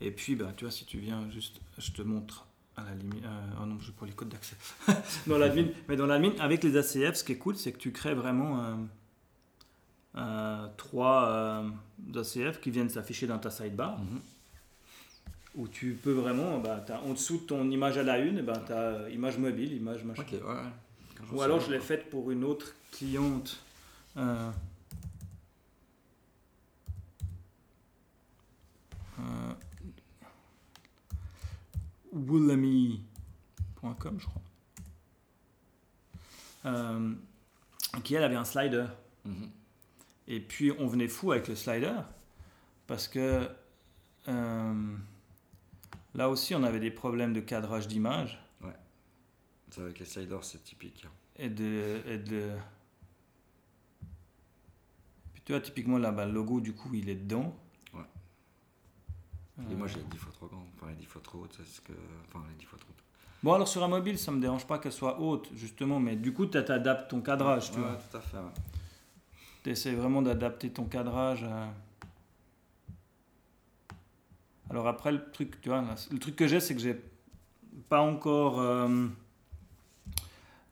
[0.00, 3.24] Et puis, bah, tu vois, si tu viens juste, je te montre à la limite.
[3.24, 4.56] euh, oh non, je pas les codes d'accès.
[5.26, 5.66] dans l'admin.
[5.88, 8.62] Mais dans l'admin, avec les ACF, ce qui est cool, c'est que tu crées vraiment
[8.64, 8.74] euh,
[10.76, 11.70] trois euh,
[12.14, 13.98] ACF qui viennent s'afficher dans ta sidebar.
[13.98, 14.20] Mhm.
[15.56, 18.72] Où tu peux vraiment, bah, en dessous de ton image à la une, bah, tu
[18.72, 20.22] as image mobile, image machin.
[20.30, 20.42] Ouais.
[20.42, 21.32] ouais.
[21.32, 23.58] Ou alors je l'ai faite pour une autre cliente.
[24.16, 24.50] Euh,
[29.18, 29.52] euh,
[32.12, 33.00] Woolamy.com,
[34.18, 34.42] je crois.
[36.66, 37.14] Euh,
[38.02, 38.86] qui elle avait un slider.
[39.24, 39.50] Mhm.
[40.28, 41.94] Et puis on venait fou avec le slider
[42.86, 43.48] Parce que
[44.28, 44.96] euh,
[46.14, 48.42] là aussi, on avait des problèmes de cadrage d'image.
[49.70, 51.06] C'est avec les sliders, c'est typique.
[51.36, 52.50] Et de, et de...
[55.34, 57.54] Puis tu vois, typiquement là, bah, le logo, du coup, il est dedans.
[57.92, 58.00] Ouais.
[59.58, 61.54] Euh, Et moi, j'ai les 10 fois trop grand, enfin les 10 fois trop haute,
[61.56, 61.92] c'est ce que.
[62.28, 63.02] Enfin, les 10 fois trop haute.
[63.42, 66.32] Bon, alors sur un mobile, ça me dérange pas qu'elle soit haute, justement, mais du
[66.32, 67.96] coup, tu adaptes ton cadrage, tu Ouais, vois.
[68.10, 68.36] tout à fait.
[68.38, 68.42] ouais.
[69.66, 71.44] Tu vraiment d'adapter ton cadrage.
[74.70, 76.96] Alors après, le truc, tu vois, le truc que j'ai, c'est que j'ai
[77.88, 78.60] pas encore.
[78.60, 79.08] euh,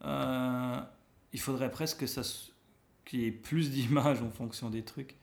[0.04, 0.80] euh,
[1.32, 2.06] il faudrait presque
[3.04, 5.16] qu'il y ait plus d'images en fonction des trucs.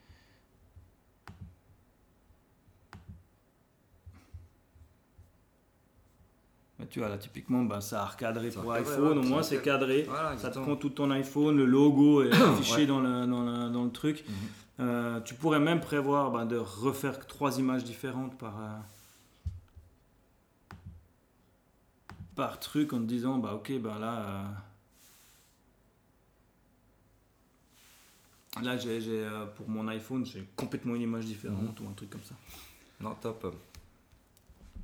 [6.90, 9.44] Tu vois, là, typiquement, ben, ça a recadré Ça pour recadré, iPhone, ouais, au moins
[9.44, 10.04] c'est cadré.
[10.04, 12.86] Voilà, Ça te prend tout ton iPhone, le logo est affiché Ouais.
[12.86, 14.24] dans, le, dans, le, dans le truc.
[14.28, 14.36] Mhm.
[14.80, 18.78] Euh, tu pourrais même prévoir bah, de refaire trois images différentes par, euh,
[22.36, 24.46] par truc en te disant bah ok bah là
[28.58, 32.10] euh, là j'ai euh, pour mon iPhone j'ai complètement une image différente ou un truc
[32.10, 32.36] comme ça.
[33.00, 33.56] Non, top.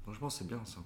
[0.04, 0.80] Franchement, c'est bien ça.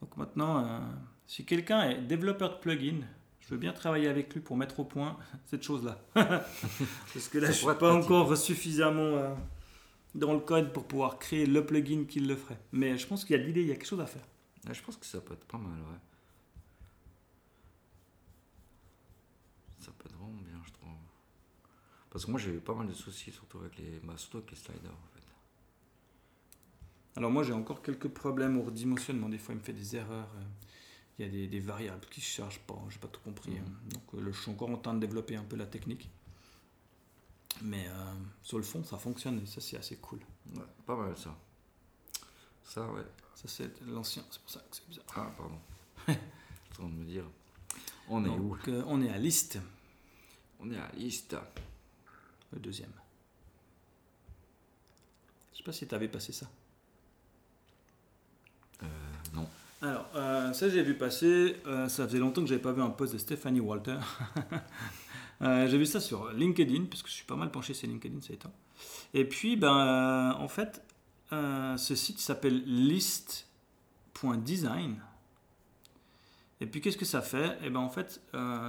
[0.00, 0.78] Donc maintenant euh,
[1.26, 3.00] si quelqu'un est développeur de plugin
[3.46, 6.00] je veux bien travailler avec lui pour mettre au point cette chose-là.
[6.14, 8.10] Parce que là, je suis pourrait pas pratique.
[8.10, 9.34] encore suffisamment euh,
[10.16, 12.58] dans le code pour pouvoir créer le plugin qui le ferait.
[12.72, 14.24] Mais je pense qu'il y a de l'idée, il y a quelque chose à faire.
[14.68, 15.98] Je pense que ça peut être pas mal, ouais.
[19.78, 20.88] Ça peut être vraiment bien, je trouve.
[22.10, 24.50] Parce que moi, j'ai eu pas mal de soucis, surtout avec les, bah, surtout avec
[24.50, 25.15] les sliders, en fait.
[27.16, 29.28] Alors moi, j'ai encore quelques problèmes au redimensionnement.
[29.28, 30.28] Des fois, il me fait des erreurs.
[30.36, 30.42] euh,
[31.18, 32.78] Il y a des, des variables qui ne chargent pas.
[32.90, 33.52] J'ai pas tout compris.
[33.52, 33.58] Mhm.
[33.58, 33.88] hein.
[33.94, 36.10] Donc euh, je suis encore en train de développer un peu la technique.
[37.62, 38.12] Mais euh,
[38.42, 40.18] sur le fond, ça fonctionne et ça, c'est assez cool.
[40.54, 41.34] Ouais, pas mal, ça.
[42.64, 43.02] Ça, ouais.
[43.34, 44.22] Ça, c'est l'ancien.
[44.30, 45.06] C'est pour ça que c'est bizarre.
[45.16, 45.58] Ah, pardon.
[46.78, 47.24] De me dire.
[48.08, 48.56] On est où?
[48.68, 49.58] euh, on est à liste,
[50.60, 51.34] On est à liste.
[52.52, 52.92] le deuxième.
[55.52, 56.46] Je sais pas si tu avais passé ça.
[58.82, 58.86] Euh,
[59.34, 59.48] non.
[59.82, 62.90] Alors, euh, ça j'ai vu passer, euh, ça faisait longtemps que j'avais pas vu un
[62.90, 63.98] post de Stephanie Walter.
[65.42, 68.22] Euh, j'ai vu ça sur LinkedIn, parce que je suis pas mal penché sur LinkedIn
[68.22, 68.54] ces temps.
[69.12, 70.82] Et puis, ben, en fait,
[71.30, 73.44] ce site s'appelle list.design.
[76.62, 77.58] Et puis, qu'est-ce que ça fait?
[77.62, 78.22] Et ben, en fait,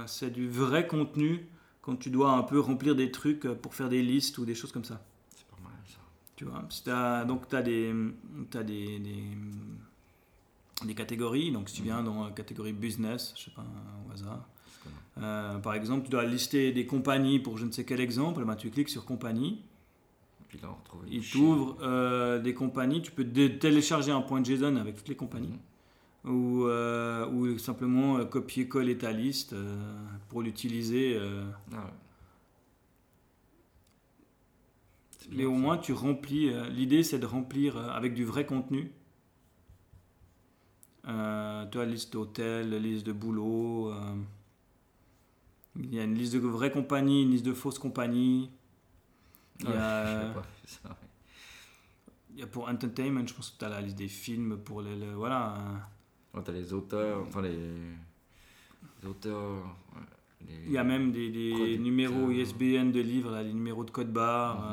[0.04, 1.48] c'est du vrai contenu
[1.80, 4.72] quand tu dois un peu remplir des trucs pour faire des listes ou des choses
[4.72, 5.02] comme ça.
[5.34, 6.00] C'est pas mal, ça.
[6.36, 6.58] Tu vois,
[7.24, 7.94] donc tu as, des,
[8.52, 9.38] des, des,
[10.84, 11.52] des catégories.
[11.52, 13.64] Donc si tu viens dans la catégorie business, je sais pas,
[14.08, 14.48] au hasard.
[15.20, 18.44] Euh, par exemple, tu dois lister des compagnies pour je ne sais quel exemple.
[18.44, 19.62] Ben, tu cliques sur compagnie.
[20.48, 23.02] Puis là, on Il t'ouvre euh, des compagnies.
[23.02, 25.58] Tu peux télécharger un point JSON avec toutes les compagnies.
[26.24, 26.32] Mhm.
[26.32, 29.54] Ou, euh, ou simplement copier-coller ta liste
[30.28, 31.18] pour l'utiliser.
[31.72, 31.80] Ah ouais.
[35.30, 36.50] Mais au moins, tu remplis.
[36.70, 38.90] L'idée, c'est de remplir avec du vrai contenu.
[41.06, 43.92] Euh, tu as liste d'hôtels, liste de boulot.
[43.92, 44.14] euh,
[45.76, 48.50] il y a une liste de vraies compagnies, une liste de fausses compagnies.
[49.60, 50.94] Il y a, j'avais pas fait ça, ouais.
[52.34, 54.82] il y a pour entertainment, je pense que tu as la liste des films pour
[54.82, 54.96] les.
[54.96, 55.56] le- voilà.
[56.34, 57.56] Ouais, t'as les auteurs, enfin les,
[59.02, 59.62] les auteurs.
[60.46, 64.12] les- Il y a même des, numéros ISBN de livres, là, les numéros de code
[64.12, 64.72] barre.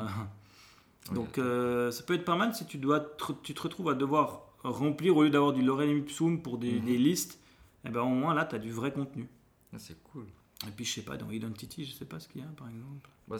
[1.10, 1.14] euh.
[1.14, 3.94] Donc euh, ça peut être pas mal si tu, dois te- tu te retrouves à
[3.94, 6.84] devoir remplir au lieu d'avoir du lorem ipsum pour des, Mhm.
[6.84, 7.38] des listes.
[7.84, 9.28] Et ben au moins là, tu as du vrai contenu.
[9.72, 10.26] Ah, c'est cool.
[10.66, 12.68] Et puis je sais pas, dans Identity, je sais pas ce qu'il y a par
[12.68, 13.08] exemple.
[13.28, 13.36] Bah,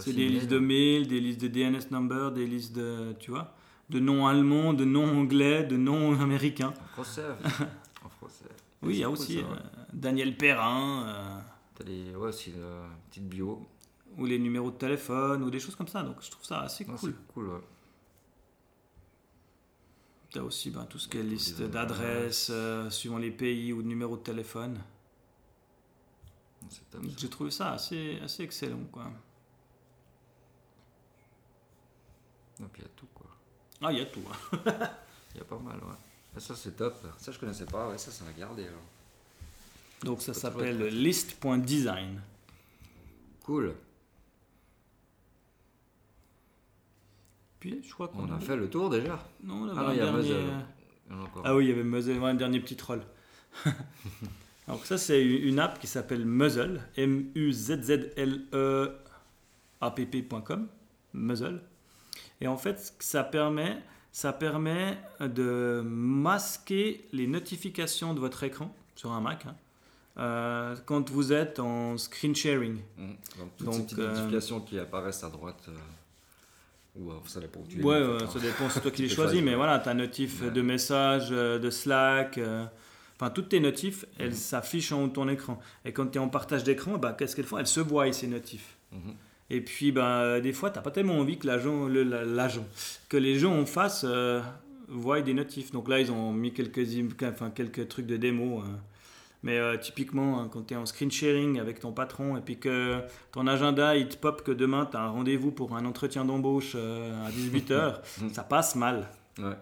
[0.00, 3.54] c'est des listes de mails, des listes de DNS number, des listes de, tu vois,
[3.88, 6.72] de noms allemands, de noms anglais, de noms américains.
[6.98, 7.24] En français.
[8.04, 8.44] en français.
[8.82, 9.46] Oui, il y a aussi ça, ouais.
[9.50, 11.40] euh, Daniel Perrin, euh,
[11.74, 12.14] T'as les.
[12.14, 13.66] Ouais, aussi la petite bio.
[14.18, 16.02] ou les numéros de téléphone, ou des choses comme ça.
[16.02, 17.10] Donc je trouve ça assez Ah, cool.
[17.10, 17.60] C'est cool, ouais.
[20.30, 21.70] Tu as aussi ben, tout ce qui est liste adresses.
[21.70, 24.80] d'adresses, euh, suivant les pays ou de numéros de téléphone.
[26.68, 26.88] C'est.
[26.92, 27.10] Donc.
[27.18, 28.84] J'ai trouvé ça assez, assez excellent.
[28.92, 29.10] Quoi.
[32.72, 33.26] Puis il y a tout, quoi.
[33.80, 34.22] Ah, il y a tout.
[34.30, 34.90] hein.
[35.34, 35.94] Il y a pas mal, ouais.
[36.36, 36.96] Ah, ça, c'est top.
[37.18, 37.88] Ça, je connaissais pas.
[37.88, 38.64] Ouais, ça, ça va garder.
[38.64, 38.82] alors.
[40.02, 42.20] Donc ça s'appelle list.design.
[43.44, 43.74] Cool.
[47.60, 49.22] Puis je crois qu'on On a fait le tour déjà.
[49.44, 50.34] Non, on avait Ah non, il y a Muzzle.
[50.34, 51.14] A.
[51.44, 53.02] Ah oui, il y avait Muzzle, ouais, un dernier petit troll.
[54.68, 56.80] Donc ça, c'est une app qui s'appelle Muzzle,
[59.80, 60.68] M-U-Z-Z-L-E-A-P-P.com,
[61.14, 61.60] Muzzle.
[62.40, 63.78] Et en fait, ça permet,
[64.12, 69.44] ça permet de masquer les notifications de votre écran sur un Mac.
[69.46, 69.54] hein,
[70.18, 72.78] euh, quand vous êtes en screen sharing.
[72.98, 73.16] Mhm.
[73.38, 75.64] Donc, toutes Donc, ces petites euh, notifications qui apparaissent à droite.
[75.68, 75.72] euh,
[76.96, 78.26] ou euh, ça dépend où tu les Ouais, mets, en hein.
[78.32, 80.50] ça dépend, c'est toi qui les Tu choisis, mais voilà, ta notif Ouais.
[80.50, 82.64] de messages, euh, de Slack, euh,
[83.16, 84.34] enfin toutes tes notifs, elles Mhm.
[84.34, 85.58] s'affichent en haut de ton écran.
[85.84, 87.58] Et quand tu es en partage d'écran, bah, qu'est-ce qu'elles font?
[87.58, 88.76] Elles se voient ces notifs.
[88.92, 89.14] Mhm.
[89.52, 91.88] Et puis, ben, des fois, tu n'as pas tellement envie que l'agent,
[93.08, 94.40] que les gens en face euh,
[94.88, 95.72] voient des notifs.
[95.72, 96.86] Donc là, ils ont mis quelques,
[97.24, 98.60] enfin, quelques trucs de démo.
[98.60, 98.64] euh.
[99.42, 102.58] Mais euh, typiquement, hein, quand tu es en screen sharing avec ton patron et puis
[102.58, 103.00] que
[103.32, 106.72] ton agenda, il te pop que demain, tu as un rendez-vous pour un entretien d'embauche
[106.74, 108.00] euh, à 18h,
[108.32, 109.08] ça passe mal.
[109.38, 109.56] Ouais.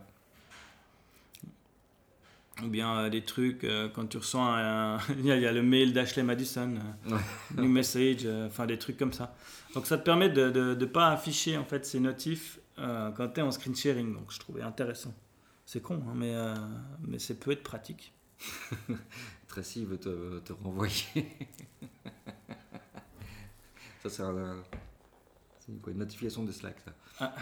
[2.64, 3.64] Ou bien euh, des trucs,
[3.94, 4.98] quand tu reçois un...
[5.18, 6.74] il, y a, le mail d'Ashley Madison,
[7.08, 7.18] Ouais.
[7.56, 9.36] new message, enfin des trucs comme ça.
[9.74, 13.42] Donc ça te permet de ne pas afficher en fait ces notifs quand tu es
[13.44, 14.12] en screen sharing.
[14.12, 15.14] Donc je trouvais intéressant.
[15.66, 16.34] C'est con, hein, mais,
[17.06, 18.12] mais ça peut être pratique.
[19.48, 21.04] Tracy veut te, te renvoyer.
[24.02, 24.62] ça, c'est un-
[25.68, 26.76] une notification de Slack,
[27.18, 27.34] ça.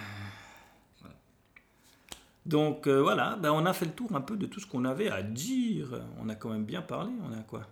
[2.45, 4.85] Donc euh, voilà, ben, on a fait le tour un peu de tout ce qu'on
[4.85, 6.01] avait à dire.
[6.19, 7.13] On a quand même bien parlé.
[7.29, 7.67] On a quoi?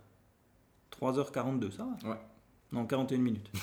[1.01, 2.11] 3h42, ça va?
[2.11, 2.21] Ouais.
[2.73, 3.51] Non, 41 minutes.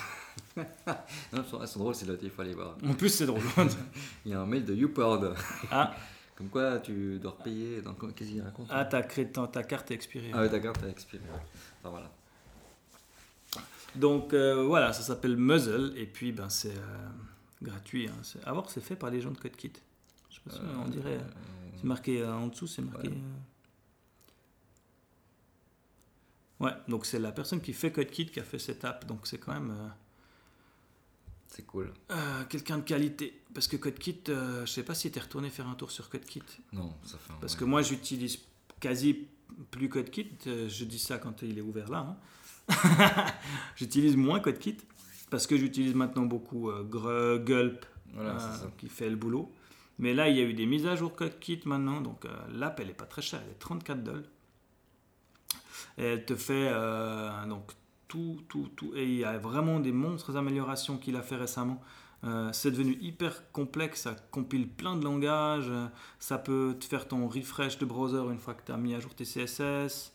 [1.34, 2.76] Non, sont, drôles, ces il faut aller voir.
[2.86, 3.42] En plus, c'est drôle.
[4.26, 5.34] Il y a un mail de YouPord.
[5.72, 5.94] ah,
[6.42, 7.82] Comme quoi, tu dois repayer.
[7.84, 7.94] Dans...
[7.94, 10.32] Qu'est-ce qu'il raconte ah ta, cré- ta, ta carte est expirée.
[10.34, 11.22] Ah ouais, d'accord, t'as expiré.
[11.24, 11.40] ouais.
[11.82, 12.12] Enfin, voilà.
[13.94, 17.10] Donc euh, voilà, ça s'appelle Muzzle et puis ben c'est euh,
[17.62, 18.08] gratuit.
[18.08, 18.16] Hein.
[18.24, 19.74] C'est- À voir, c'est fait par les gens de CodeKit.
[20.30, 21.18] Je sais pas si on dirait.
[21.18, 21.30] euh,
[21.76, 23.10] C'est marqué euh, en dessous, c'est marqué.
[23.10, 23.14] Ouais.
[26.62, 29.28] euh, Ouais, donc c'est la personne qui fait CodeKit qui a fait cette app, donc
[29.28, 29.88] c'est quand même euh,
[31.52, 31.94] C'est cool.
[32.12, 33.42] euh, quelqu'un de qualité.
[33.54, 36.10] Parce que CodeKit, euh, je sais pas si tu es retourné faire un tour sur
[36.10, 36.42] CodeKit.
[36.72, 38.40] Non, ça fait un Parce que moi, j'utilise
[38.80, 39.28] quasi
[39.70, 40.30] plus CodeKit.
[40.48, 42.18] euh, je dis ça quand il est ouvert là.
[42.70, 43.26] hein.
[43.76, 44.78] j'utilise moins CodeKit
[45.30, 48.38] parce que j'utilise maintenant beaucoup euh, Gr- Gulp Voilà,
[48.78, 49.52] qui fait le boulot.
[50.00, 52.00] Mais là, il y a eu des mises à jour CodeKit maintenant.
[52.02, 52.24] Donc
[52.54, 53.42] l'app, elle est pas très chère.
[53.46, 54.24] Elle est 34 dollars.
[55.98, 56.72] Et elle te fait
[57.48, 57.72] donc
[58.12, 58.92] tout, tout, tout.
[58.96, 61.82] Et il y a vraiment des monstres améliorations qu'il a fait récemment.
[62.24, 65.88] Euh, c'est devenu hyper complexe, ça compile plein de langages, euh,
[66.20, 69.00] ça peut te faire ton refresh de browser une fois que tu as mis à
[69.00, 70.14] jour tes CSS.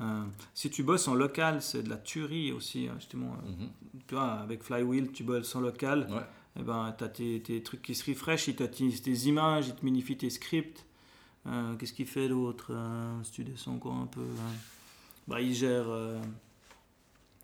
[0.00, 0.24] Euh,
[0.54, 3.36] si tu bosses en local, c'est de la tuerie aussi, hein, justement.
[3.46, 3.68] Mhm.
[4.08, 6.60] Tu vois, avec Flywheel, tu bosses en local, Ouais.
[6.60, 9.74] et ben, tu as tes, tes trucs qui se refresh, il t'utilise tes images, il
[9.76, 10.84] te minifie tes scripts.
[11.78, 14.22] Qu'est-ce qu'il fait d'autre euh, Si tu descends encore un peu.
[14.22, 14.52] hein.
[15.28, 15.84] Bah, il gère,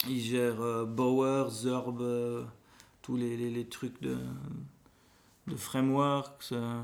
[0.08, 2.44] il gère euh, Bower, Zurb, euh,
[3.02, 4.16] tous les, les- les trucs de,
[5.46, 6.48] de frameworks.
[6.52, 6.82] euh.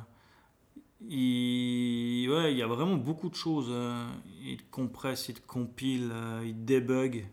[1.08, 3.68] il, ouais, il y a vraiment beaucoup de choses.
[3.70, 4.06] euh.
[4.44, 6.12] il te compresse, il te compile,
[6.44, 7.26] il te débug.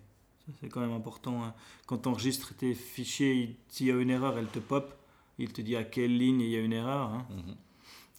[0.59, 1.43] C'est quand même important.
[1.43, 1.53] hein.
[1.88, 4.93] Quand tu enregistres tes fichiers, il- s'il y a une erreur, elle te pop.
[5.39, 7.09] Il te dit à quelle ligne il y a une erreur.
[7.09, 7.25] hein.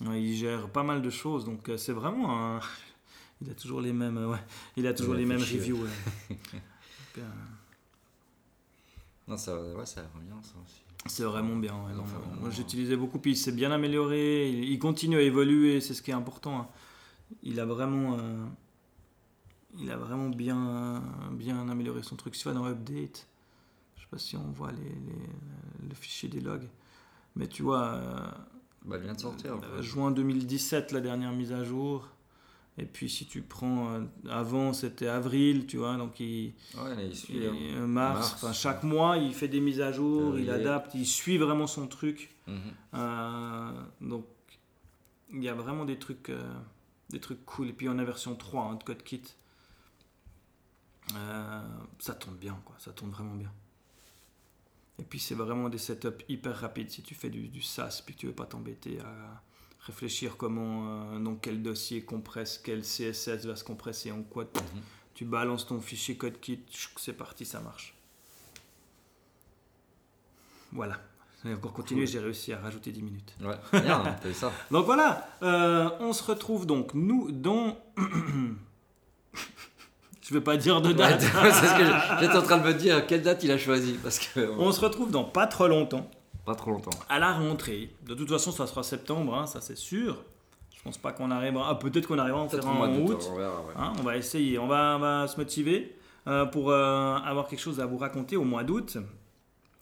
[0.01, 0.15] Mhm.
[0.17, 2.61] Il gère pas mal de choses, donc c'est vraiment un...
[3.43, 4.39] Il a toujours les mêmes, ouais,
[4.77, 5.77] il a toujours les mêmes reviews.
[5.83, 5.91] ouais.
[6.39, 7.23] Donc, euh,
[9.29, 10.83] Non, ça, ouais, ça revient, ça aussi.
[11.07, 11.73] c'est vraiment bien.
[11.87, 15.23] ouais, non, Enfin, moi, j'utilisais beaucoup, puis il s'est bien amélioré, il, il continue à
[15.23, 16.59] évoluer, c'est ce qui est important.
[16.61, 16.69] hein.
[17.43, 18.45] Il a vraiment, euh,
[19.79, 21.03] il a vraiment bien,
[21.33, 22.35] bien amélioré son truc.
[22.35, 23.27] Si tu vas dans Update,
[23.97, 26.69] je sais pas si on voit les, les- le fichier des logs,
[27.35, 27.95] mais tu vois.
[27.95, 28.31] euh,
[28.85, 29.59] Bah, elle vient de sortir.
[29.65, 32.09] Euh, juin 2017, la dernière mise à jour.
[32.77, 37.07] Et puis si tu prends euh, avant, c'était avril, tu vois, donc il, Ouais, mais
[37.09, 37.35] il suit.
[37.37, 37.55] il- hein.
[37.77, 38.59] euh, mars, Mars.
[38.59, 42.35] chaque mois, il fait des mises à jour, il adapte, il suit vraiment son truc.
[42.49, 42.57] Mhm.
[42.95, 44.27] Euh, donc
[45.33, 46.53] il y a vraiment des trucs, euh,
[47.11, 47.69] des trucs cool.
[47.69, 49.23] Et puis on a version 3 hein, de CodeKit.
[51.17, 51.63] Euh,
[51.99, 52.75] ça tourne bien, quoi.
[52.79, 53.53] Ça tourne vraiment bien.
[54.99, 58.15] Et puis c'est vraiment des setups hyper rapides si tu fais du, du SaaS puis
[58.15, 59.43] que tu veux pas t'embêter à
[59.87, 64.45] réfléchir comment, euh, dans quel dossier compresse, quel CSS va se compresser en quoi.
[64.45, 64.81] Mhm.
[65.15, 67.95] Tu balances ton fichier CodeKit, tchouc, c'est parti, ça marche.
[70.73, 70.99] Voilà.
[71.45, 73.35] J'ai encore continué, j'ai réussi à rajouter 10 minutes.
[73.43, 74.51] Ouais, bien, t'as vu ça.
[74.71, 77.77] Donc voilà, euh, on se retrouve donc nous dans.
[80.23, 81.21] je vais pas dire de Ouais, date.
[81.23, 84.73] je- j'étais en train de me dire quelle date il a choisi parce que on
[84.73, 86.11] se retrouve dans pas trop longtemps,
[86.45, 86.91] pas trop longtemps.
[87.09, 87.95] à la rentrée.
[88.03, 90.23] De toute façon, ça sera septembre, hein, ça c'est sûr.
[90.75, 91.71] Je pense pas qu'on arrivera.
[91.71, 93.29] Ah, peut-être qu'on arrivera à en faire en août.
[93.31, 93.75] on verra, ouais.
[93.77, 97.61] Hein, on va essayer, on va, on va se motiver euh, pour euh, avoir quelque
[97.61, 98.99] chose à vous raconter au mois d'août.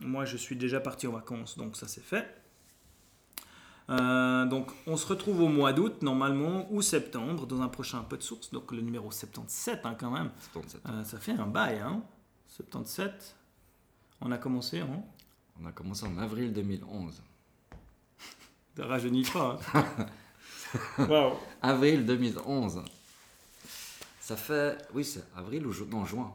[0.00, 2.42] Moi, je suis déjà parti en vacances, donc ça c'est fait.
[3.90, 8.16] Euh, donc on se retrouve au mois d'août normalement ou septembre dans un prochain peu
[8.16, 8.50] de source.
[8.50, 10.30] Donc le numéro 77 hein, quand même.
[10.52, 10.80] 77.
[10.88, 12.02] Euh, ça fait un bail, hein
[12.48, 13.36] 77.
[14.20, 15.04] On a commencé en...
[15.62, 17.22] On a commencé en avril 2011.
[18.78, 19.58] Ne rajeunis pas.
[19.74, 19.84] hein.
[21.62, 22.82] Avril 2011.
[24.20, 24.78] Ça fait.
[24.94, 26.32] Oui, c'est avril ou ju- non, juin.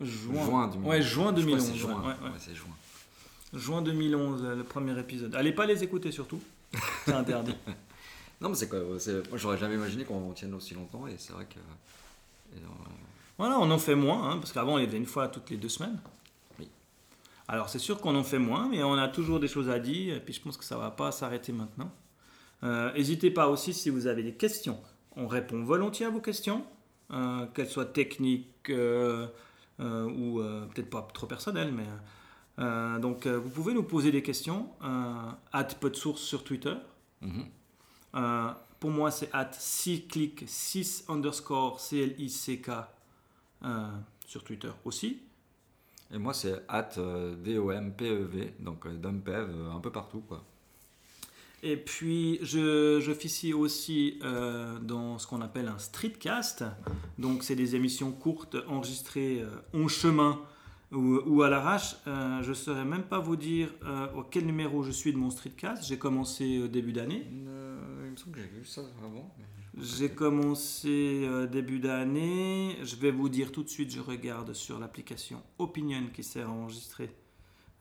[0.00, 0.44] Juin.
[0.44, 0.88] Juin 2011.
[0.90, 1.66] Ouais, juin Je crois que 2011.
[1.70, 2.00] c'est juin.
[2.00, 2.30] ouais, ouais.
[2.30, 2.74] Ouais, c'est juin.
[3.54, 5.34] Juin 2011, euh, le premier épisode.
[5.36, 6.40] Allez pas les écouter surtout.
[7.04, 7.54] C'est interdit.
[8.40, 11.32] Non, mais c'est quoi c'est- Moi, j'aurais jamais imaginé qu'on tienne aussi longtemps et c'est
[11.32, 11.54] vrai que.
[12.54, 12.66] et, euh,
[13.38, 15.56] Voilà, on en fait moins, hein, parce qu'avant on les faisait une fois toutes les
[15.56, 15.98] deux semaines.
[17.48, 20.16] Alors c'est sûr qu'on en fait moins, mais on a toujours des choses à dire,
[20.16, 21.92] et puis je pense que ça va pas s'arrêter maintenant.
[22.64, 24.78] Euh, N'hésitez pas aussi si vous avez des questions.
[25.14, 26.64] On répond volontiers à vos questions,
[27.12, 29.28] euh, qu'elles soient techniques euh,
[29.78, 30.42] euh, ou
[30.74, 31.86] peut-être pas trop personnelles, mais
[33.00, 34.70] donc vous pouvez nous poser des questions.
[35.52, 36.74] At Podsource sur Twitter.
[37.20, 37.46] mhm.
[38.80, 42.70] Pour moi, c'est at 6 click 6 underscore C-L-I-C-K
[44.26, 45.20] sur Twitter aussi.
[46.14, 50.44] Et moi, c'est at euh, D-O-M-P-E-V, donc euh, Dumpev, euh, un peu partout, quoi.
[51.62, 56.64] Et puis, je- j'officie aussi euh, dans ce qu'on appelle un streetcast.
[57.18, 59.48] Donc, c'est des émissions courtes enregistrées euh,
[59.84, 60.38] en chemin
[60.92, 61.96] ou, ou à l'arrache.
[62.06, 63.70] Euh, je ne saurais même pas vous dire
[64.14, 65.84] au quel numéro je suis de mon streetcast.
[65.86, 67.26] J'ai commencé au début d'année.
[67.32, 67.40] Il
[68.12, 69.34] me semble que j'ai vu ça avant.
[69.38, 69.44] mais
[69.78, 72.78] J'ai commencé euh, début d'année.
[72.82, 76.52] Je vais vous dire tout de suite, je regarde sur l'application Opinion qui sert à
[76.52, 77.14] enregistrer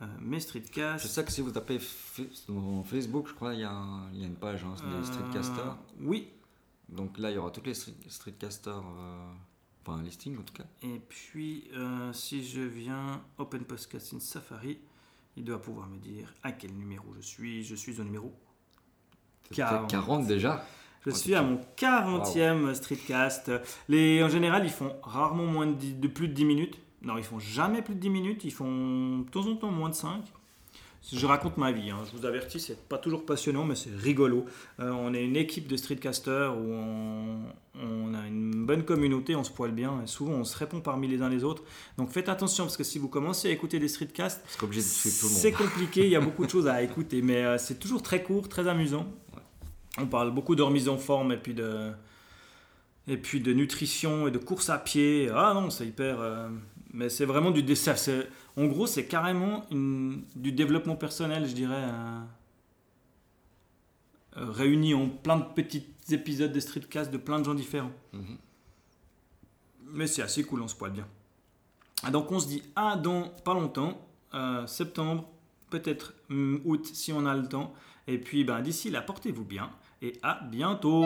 [0.02, 1.08] euh, mes Je streetcasts.
[1.08, 1.80] sais que si vous tapez
[2.50, 3.82] dans Facebook, je crois, il y, a
[4.14, 5.78] y une page, hein, c'est des Euh, streetcasters.
[6.02, 6.28] Oui.
[6.90, 8.84] Donc là, il y aura tous les street- streetcasters,
[9.82, 10.66] enfin un listing en tout cas.
[10.84, 11.70] Et puis,
[12.12, 14.78] si je viens Open Podcast in Safari,
[15.38, 17.64] il doit pouvoir me dire à quel numéro je suis.
[17.64, 18.34] Je suis au numéro.
[19.50, 19.90] C'est 40.
[19.90, 20.64] 40 déjà.
[21.06, 23.52] Je suis à mon 40e streetcast.
[23.90, 26.80] Les, en général, ils font rarement moins de, 10 de plus de 10 minutes.
[27.04, 28.44] Non, ils font jamais plus de 10 minutes.
[28.46, 30.24] Ils font de temps en temps moins de 5.
[31.14, 31.92] Je raconte ma vie.
[31.92, 32.00] hein.
[32.12, 34.46] Je vous avertis, c'est pas toujours passionnant, mais c'est rigolo.
[34.80, 37.38] Euh, on est une équipe de streetcasters où on,
[37.80, 40.02] on a une bonne communauté, on se poile bien.
[40.04, 41.62] Et souvent, on se répond parmi les uns les autres.
[42.00, 44.44] Donc faites attention parce que si vous commencez à écouter des streetcasts,
[45.30, 48.24] c'est compliqué, il y a beaucoup de choses à écouter, mais euh, c'est toujours très
[48.24, 49.06] court, très amusant.
[49.98, 51.92] On parle beaucoup de remise en forme et puis de,
[53.08, 55.30] et puis de nutrition et de course à pied.
[55.34, 56.20] Ah non, c'est hyper.
[56.20, 56.50] euh,
[56.94, 58.28] mais c'est vraiment du c'est-
[58.58, 62.20] En gros, c'est carrément une- du développement personnel, je dirais, euh,
[64.38, 67.92] euh, réuni en plein de petits épisodes de streetcast de plein de gens différents.
[68.14, 68.38] Mhm.
[69.92, 71.08] Mais c'est assez cool, on se poile bien.
[72.04, 75.30] Ah, Donc on se dit à dans pas longtemps, euh, septembre,
[75.70, 77.74] peut-être hum, août si on a le temps.
[78.08, 79.70] Et puis ben, d'ici là, portez-vous bien
[80.02, 81.06] et à bientôt.